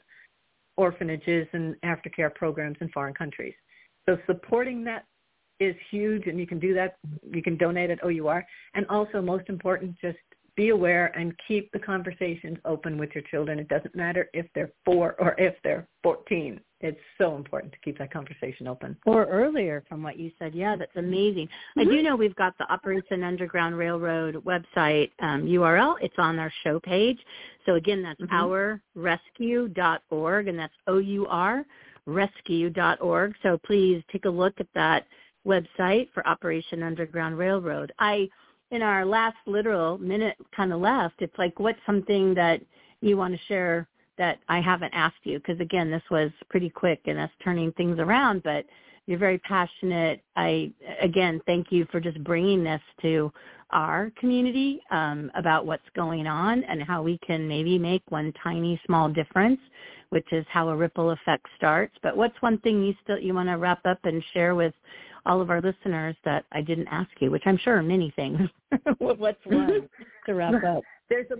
orphanages 0.78 1.48
and 1.54 1.76
aftercare 1.84 2.34
programs 2.34 2.78
in 2.82 2.90
foreign 2.90 3.14
countries. 3.14 3.54
So 4.08 4.18
supporting 4.28 4.84
that 4.86 5.06
is 5.60 5.76
huge 5.90 6.28
and 6.28 6.40
you 6.40 6.48
can 6.48 6.60
do 6.60 6.74
that. 6.74 6.98
You 7.32 7.42
can 7.42 7.58
donate 7.58 7.90
at 7.90 8.04
OUR. 8.04 8.46
And 8.74 8.86
also 8.90 9.22
most 9.22 9.50
important, 9.50 9.96
just 10.02 10.18
be 10.56 10.70
aware 10.70 11.08
and 11.18 11.34
keep 11.48 11.72
the 11.72 11.80
conversations 11.80 12.58
open 12.66 12.98
with 12.98 13.10
your 13.16 13.24
children. 13.32 13.60
It 13.60 13.70
doesn't 13.70 13.96
matter 13.96 14.30
if 14.34 14.46
they're 14.54 14.72
four 14.86 15.16
or 15.20 15.36
if 15.40 15.56
they're 15.64 15.88
14. 16.04 16.60
It's 16.84 17.00
so 17.18 17.36
important 17.36 17.72
to 17.74 17.80
keep 17.80 17.98
that 17.98 18.12
conversation 18.12 18.68
open. 18.68 18.96
Or 19.06 19.26
earlier 19.26 19.84
from 19.88 20.04
what 20.04 20.20
you 20.20 20.32
said. 20.38 20.54
Yeah, 20.54 20.76
that's 20.76 20.96
amazing. 20.96 21.48
Mm-hmm. 21.48 21.80
I 21.80 21.84
do 21.86 22.04
know 22.04 22.16
we've 22.16 22.36
got 22.36 22.58
the 22.58 22.72
Operation 22.72 23.24
Underground 23.24 23.78
Railroad 23.78 24.36
website 24.44 25.12
um, 25.20 25.44
URL. 25.44 25.96
It's 26.02 26.14
on 26.18 26.38
our 26.40 26.52
show 26.64 26.80
page. 26.80 27.18
So 27.66 27.76
again, 27.76 28.04
that's 28.04 28.20
mm-hmm. 28.22 29.00
ourrescue.org 29.00 30.48
and 30.48 30.60
that's 30.60 30.74
O-U-R 30.88 31.66
rescue.org. 32.06 33.34
So 33.42 33.60
please 33.66 34.04
take 34.12 34.26
a 34.26 34.30
look 34.30 34.54
at 34.60 34.68
that 34.76 35.06
website 35.48 36.10
for 36.14 36.28
Operation 36.28 36.84
Underground 36.84 37.38
Railroad. 37.38 37.92
I 38.00 38.30
in 38.72 38.82
our 38.82 39.06
last 39.06 39.38
literal 39.46 39.98
minute 40.00 40.36
kind 40.56 40.74
of 40.74 40.82
left, 40.82 41.22
it's 41.22 41.38
like 41.38 41.60
what's 41.60 41.80
something 41.86 42.34
that 42.34 42.60
you 43.02 43.16
want 43.16 43.34
to 43.34 43.40
share 43.48 43.88
that 44.18 44.40
I 44.50 44.62
haven't 44.62 44.94
asked 44.94 45.24
you? 45.24 45.40
Because 45.40 45.60
again, 45.60 45.90
this 45.92 46.04
was 46.12 46.32
pretty 46.50 46.70
quick 46.70 47.02
and 47.06 47.20
us 47.20 47.30
turning 47.44 47.72
things 47.74 48.00
around, 48.00 48.44
but 48.44 48.66
you're 49.06 49.20
very 49.20 49.40
passionate. 49.40 50.22
I 50.36 50.72
again 51.02 51.42
thank 51.46 51.72
you 51.72 51.86
for 51.92 52.00
just 52.00 52.24
bringing 52.24 52.64
this 52.64 52.82
to 53.02 53.32
our 53.72 54.12
community 54.20 54.80
um, 54.92 55.32
about 55.36 55.66
what's 55.66 55.84
going 55.96 56.28
on 56.28 56.64
and 56.64 56.84
how 56.84 57.02
we 57.02 57.18
can 57.26 57.48
maybe 57.48 57.78
make 57.78 58.04
one 58.10 58.32
tiny 58.42 58.80
small 58.86 59.10
difference, 59.10 59.60
which 60.10 60.32
is 60.32 60.46
how 60.50 60.70
a 60.70 60.76
ripple 60.76 61.10
effect 61.12 61.48
starts. 61.58 61.96
But 62.04 62.16
what's 62.16 62.40
one 62.42 62.60
thing 62.60 62.84
you 62.84 62.94
still 63.04 63.20
you 63.20 63.34
want 63.34 63.50
to 63.50 63.58
wrap 63.58 63.86
up 63.86 64.00
and 64.04 64.24
share 64.34 64.56
with 64.56 64.74
all 65.26 65.42
of 65.42 65.50
our 65.50 65.62
listeners 65.62 66.16
that 66.26 66.46
I 66.52 66.62
didn't 66.62 66.88
ask 66.88 67.10
you, 67.20 67.32
which 67.32 67.44
I'm 67.46 67.58
sure 67.58 67.78
are 67.78 67.84
many 67.84 68.12
things. 68.16 68.42
What's 68.98 69.40
one 69.46 69.88
to 70.26 70.34
wrap 70.34 70.64
up? 70.68 70.84
There's 71.10 71.30
a 71.32 71.38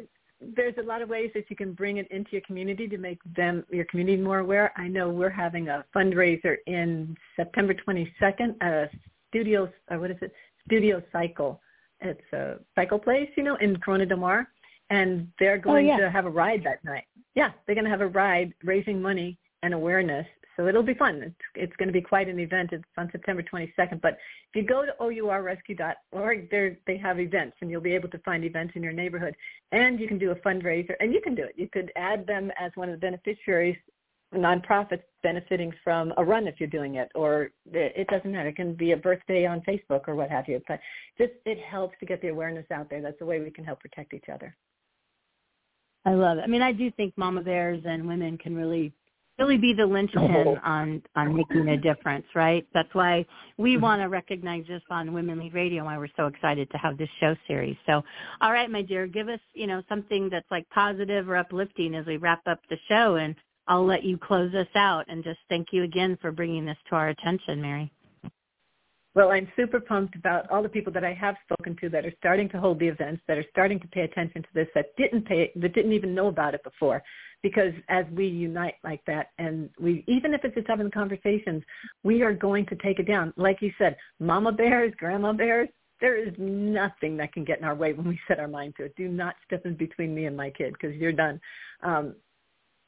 there's 0.56 0.76
a 0.78 0.84
lot 0.84 1.02
of 1.02 1.10
ways 1.10 1.32
that 1.34 1.46
you 1.50 1.56
can 1.56 1.74
bring 1.74 1.98
it 1.98 2.08
into 2.12 2.32
your 2.32 2.42
community 2.42 2.88
to 2.88 2.98
make 2.98 3.20
them 3.36 3.64
your 3.72 3.86
community 3.86 4.22
more 4.22 4.40
aware. 4.40 4.72
I 4.78 4.88
know 4.88 5.10
we're 5.10 5.30
having 5.30 5.70
a 5.70 5.84
fundraiser 5.96 6.58
in 6.68 7.16
September 7.36 7.74
22nd 7.74 8.56
at 8.62 8.74
a 8.74 8.90
studio. 9.30 9.72
Uh, 9.92 9.98
what 9.98 10.12
is 10.12 10.18
it? 10.22 10.34
Studio 10.66 11.02
Cycle. 11.12 11.62
It's 12.02 12.34
a 12.34 12.56
cycle 12.76 13.00
place, 13.00 13.30
you 13.38 13.44
know, 13.44 13.56
in 13.58 13.78
Corona 13.78 14.06
del 14.06 14.18
Mar, 14.18 14.48
and 14.90 15.28
they're 15.40 15.56
oh, 15.56 15.62
going 15.62 15.90
oh, 15.90 15.96
yeah. 15.96 15.98
to 15.98 16.12
have 16.12 16.26
a 16.26 16.30
ride 16.30 16.64
that 16.64 16.84
night. 16.84 17.06
Yeah, 17.36 17.52
they're 17.66 17.76
going 17.76 17.86
to 17.86 17.92
have 17.92 18.02
a 18.02 18.08
ride 18.08 18.54
raising 18.64 19.02
money 19.02 19.38
and 19.64 19.74
awareness 19.74 20.28
so 20.56 20.68
it'll 20.68 20.84
be 20.84 20.94
fun. 20.94 21.22
It's, 21.24 21.36
it's 21.56 21.76
going 21.78 21.88
to 21.88 21.94
be 21.94 22.02
quite 22.02 22.30
an 22.30 22.40
event. 22.40 22.70
It's 22.74 22.84
on 22.98 23.10
September 23.12 23.44
22nd. 23.44 24.02
But 24.02 24.18
if 24.54 24.56
you 24.56 24.64
go 24.64 24.86
to 24.86 24.92
ourrescue.org, 25.00 26.52
there 26.52 26.78
they 26.86 26.98
have 26.98 27.20
events, 27.20 27.58
and 27.62 27.72
you'll 27.72 27.82
be 27.82 27.96
able 27.96 28.10
to 28.10 28.20
find 28.20 28.44
events 28.44 28.74
in 28.76 28.84
your 28.84 28.94
neighborhood. 28.94 29.36
And 29.72 30.00
you 30.00 30.08
can 30.08 30.18
do 30.18 30.32
a 30.32 30.36
fundraiser, 30.36 30.94
and 31.00 31.14
you 31.14 31.22
can 31.22 31.36
do 31.36 31.44
it. 31.44 31.54
You 31.56 31.68
could 31.68 31.92
add 31.96 32.28
them 32.28 32.52
as 32.60 32.72
one 32.76 32.90
of 32.90 33.00
the 33.00 33.00
beneficiaries, 33.00 33.78
nonprofits 34.34 35.04
benefiting 35.22 35.72
from 35.84 36.14
a 36.18 36.24
run 36.24 36.48
if 36.48 36.60
you're 36.60 36.70
doing 36.70 36.96
it, 36.96 37.10
or 37.16 37.52
it 37.72 38.08
doesn't 38.08 38.32
matter. 38.32 38.50
It 38.50 38.56
can 38.56 38.74
be 38.74 38.92
a 38.92 38.98
birthday 38.98 39.46
on 39.46 39.62
Facebook 39.62 40.08
or 40.08 40.16
what 40.16 40.30
have 40.30 40.48
you. 40.48 40.62
But 40.68 40.80
just 41.18 41.34
it 41.46 41.60
helps 41.60 41.98
to 42.00 42.06
get 42.06 42.22
the 42.22 42.30
awareness 42.30 42.66
out 42.72 42.90
there. 42.90 43.02
That's 43.02 43.20
the 43.20 43.26
way 43.26 43.40
we 43.40 43.52
can 43.52 43.66
help 43.66 43.80
protect 43.80 44.14
each 44.14 44.30
other. 44.32 44.56
I 46.06 46.14
love 46.14 46.38
it. 46.38 46.42
I 46.42 46.48
mean, 46.48 46.62
I 46.62 46.74
do 46.74 46.92
think 46.92 47.14
mama 47.18 47.42
bears 47.42 47.82
and 47.86 48.08
women 48.08 48.38
can 48.38 48.56
really 48.56 48.92
really 49.40 49.58
be 49.58 49.74
the 49.74 49.86
linchpin 49.86 50.46
oh. 50.48 50.58
on 50.64 51.02
on 51.16 51.36
making 51.36 51.68
a 51.70 51.78
difference, 51.78 52.26
right? 52.36 52.66
That's 52.74 52.94
why 52.94 53.26
we 53.58 53.74
mm-hmm. 53.74 53.84
want 53.84 54.02
to 54.02 54.10
recognize 54.10 54.66
this 54.68 54.82
on 54.90 55.14
Women 55.14 55.40
Lead 55.40 55.54
Radio. 55.54 55.86
Why 55.86 55.98
we're 55.98 56.08
so 56.16 56.28
excited 56.28 56.70
to 56.72 56.78
have 56.78 56.98
this 56.98 57.10
show 57.20 57.36
series. 57.48 57.76
So, 57.86 58.04
all 58.42 58.52
right, 58.52 58.70
my 58.70 58.82
dear, 58.82 59.08
give 59.08 59.30
us 59.30 59.40
you 59.54 59.68
know 59.68 59.82
something 59.90 60.30
that's 60.30 60.50
like 60.52 60.70
positive 60.70 61.30
or 61.30 61.38
uplifting 61.38 61.96
as 61.96 62.06
we 62.06 62.18
wrap 62.18 62.42
up 62.48 62.60
the 62.70 62.78
show, 62.88 63.16
and 63.16 63.36
I'll 63.68 63.86
let 63.86 64.04
you 64.04 64.18
close 64.18 64.54
us 64.54 64.68
out. 64.76 65.06
And 65.08 65.24
just 65.24 65.40
thank 65.50 65.68
you 65.72 65.84
again 65.84 66.18
for 66.22 66.32
bringing 66.32 66.66
this 66.66 66.78
to 66.90 66.96
our 66.96 67.10
attention, 67.10 67.62
Mary. 67.62 67.92
Well, 69.16 69.30
I'm 69.32 69.48
super 69.56 69.80
pumped 69.80 70.16
about 70.16 70.50
all 70.50 70.64
the 70.64 70.70
people 70.70 70.92
that 70.94 71.04
I 71.04 71.14
have 71.14 71.36
spoken 71.44 71.78
to 71.82 71.90
that 71.90 72.04
are 72.06 72.14
starting 72.18 72.50
to 72.50 72.60
hold 72.60 72.80
the 72.80 72.88
events, 72.88 73.22
that 73.28 73.38
are 73.38 73.46
starting 73.52 73.80
to 73.80 73.88
pay 73.90 74.02
attention 74.02 74.42
to 74.42 74.48
this, 74.56 74.68
that 74.74 74.88
didn't 74.98 75.28
pay, 75.28 75.52
that 75.56 75.74
didn't 75.74 75.94
even 75.94 76.16
know 76.16 76.28
about 76.28 76.56
it 76.56 76.64
before. 76.64 77.04
Because 77.44 77.74
as 77.90 78.06
we 78.12 78.26
unite 78.26 78.76
like 78.84 79.02
that, 79.06 79.28
and 79.38 79.70
we, 79.80 80.04
even 80.08 80.34
if 80.34 80.44
it's 80.44 80.56
just 80.56 80.68
having 80.68 80.90
conversations, 80.90 81.62
we 82.04 82.24
are 82.24 82.34
going 82.34 82.66
to 82.68 82.76
take 82.78 83.00
it 83.00 83.08
down. 83.08 83.34
Like 83.36 83.62
you 83.62 83.72
said, 83.78 83.98
mama 84.20 84.52
bears, 84.52 84.94
grandma 84.98 85.34
bears, 85.34 85.70
there 86.02 86.18
is 86.18 86.34
nothing 86.40 87.16
that 87.18 87.34
can 87.34 87.44
get 87.44 87.60
in 87.60 87.66
our 87.66 87.76
way 87.76 87.94
when 87.94 88.08
we 88.08 88.20
set 88.28 88.40
our 88.40 88.48
mind 88.48 88.74
to 88.78 88.86
it. 88.86 88.96
Do 88.96 89.10
not 89.10 89.36
step 89.46 89.66
in 89.66 89.76
between 89.76 90.16
me 90.16 90.26
and 90.26 90.36
my 90.36 90.50
kid 90.50 90.74
because 90.74 90.96
you're 90.96 91.12
done. 91.12 91.40
Um, 91.84 92.16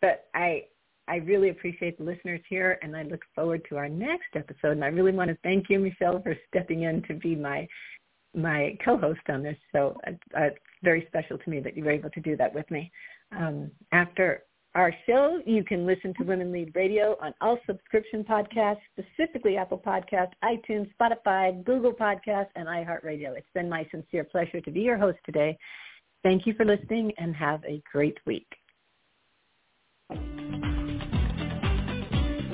but 0.01 0.25
I, 0.33 0.63
I 1.07 1.17
really 1.17 1.49
appreciate 1.49 1.97
the 1.97 2.03
listeners 2.03 2.41
here, 2.49 2.79
and 2.81 2.95
I 2.95 3.03
look 3.03 3.21
forward 3.35 3.65
to 3.69 3.77
our 3.77 3.89
next 3.89 4.35
episode. 4.35 4.71
And 4.71 4.83
I 4.83 4.87
really 4.87 5.11
want 5.11 5.29
to 5.29 5.37
thank 5.43 5.69
you, 5.69 5.79
Michelle, 5.79 6.21
for 6.21 6.35
stepping 6.47 6.83
in 6.83 7.03
to 7.03 7.13
be 7.13 7.35
my 7.35 7.67
my 8.33 8.77
co-host 8.83 9.21
on 9.29 9.41
this. 9.43 9.55
So 9.71 9.97
uh, 10.05 10.11
it's 10.35 10.57
very 10.83 11.05
special 11.07 11.37
to 11.37 11.49
me 11.49 11.61
that 11.61 11.77
you 11.77 11.85
were 11.85 11.91
able 11.91 12.09
to 12.09 12.19
do 12.19 12.35
that 12.35 12.53
with 12.53 12.69
me. 12.69 12.91
Um, 13.31 13.71
after 13.93 14.43
our 14.75 14.93
show, 15.05 15.39
you 15.45 15.63
can 15.63 15.85
listen 15.85 16.13
to 16.15 16.25
Women 16.25 16.51
Lead 16.51 16.73
Radio 16.75 17.15
on 17.21 17.33
all 17.39 17.57
subscription 17.65 18.25
podcasts, 18.25 18.81
specifically 18.91 19.55
Apple 19.55 19.77
Podcasts, 19.77 20.33
iTunes, 20.43 20.89
Spotify, 20.99 21.63
Google 21.63 21.93
Podcasts, 21.93 22.49
and 22.57 22.67
iHeartRadio. 22.67 23.37
It's 23.37 23.47
been 23.53 23.69
my 23.69 23.87
sincere 23.89 24.25
pleasure 24.25 24.59
to 24.59 24.71
be 24.71 24.81
your 24.81 24.97
host 24.97 25.19
today. 25.25 25.57
Thank 26.23 26.45
you 26.45 26.53
for 26.55 26.65
listening 26.65 27.13
and 27.17 27.33
have 27.35 27.63
a 27.63 27.81
great 27.89 28.17
week. 28.25 28.47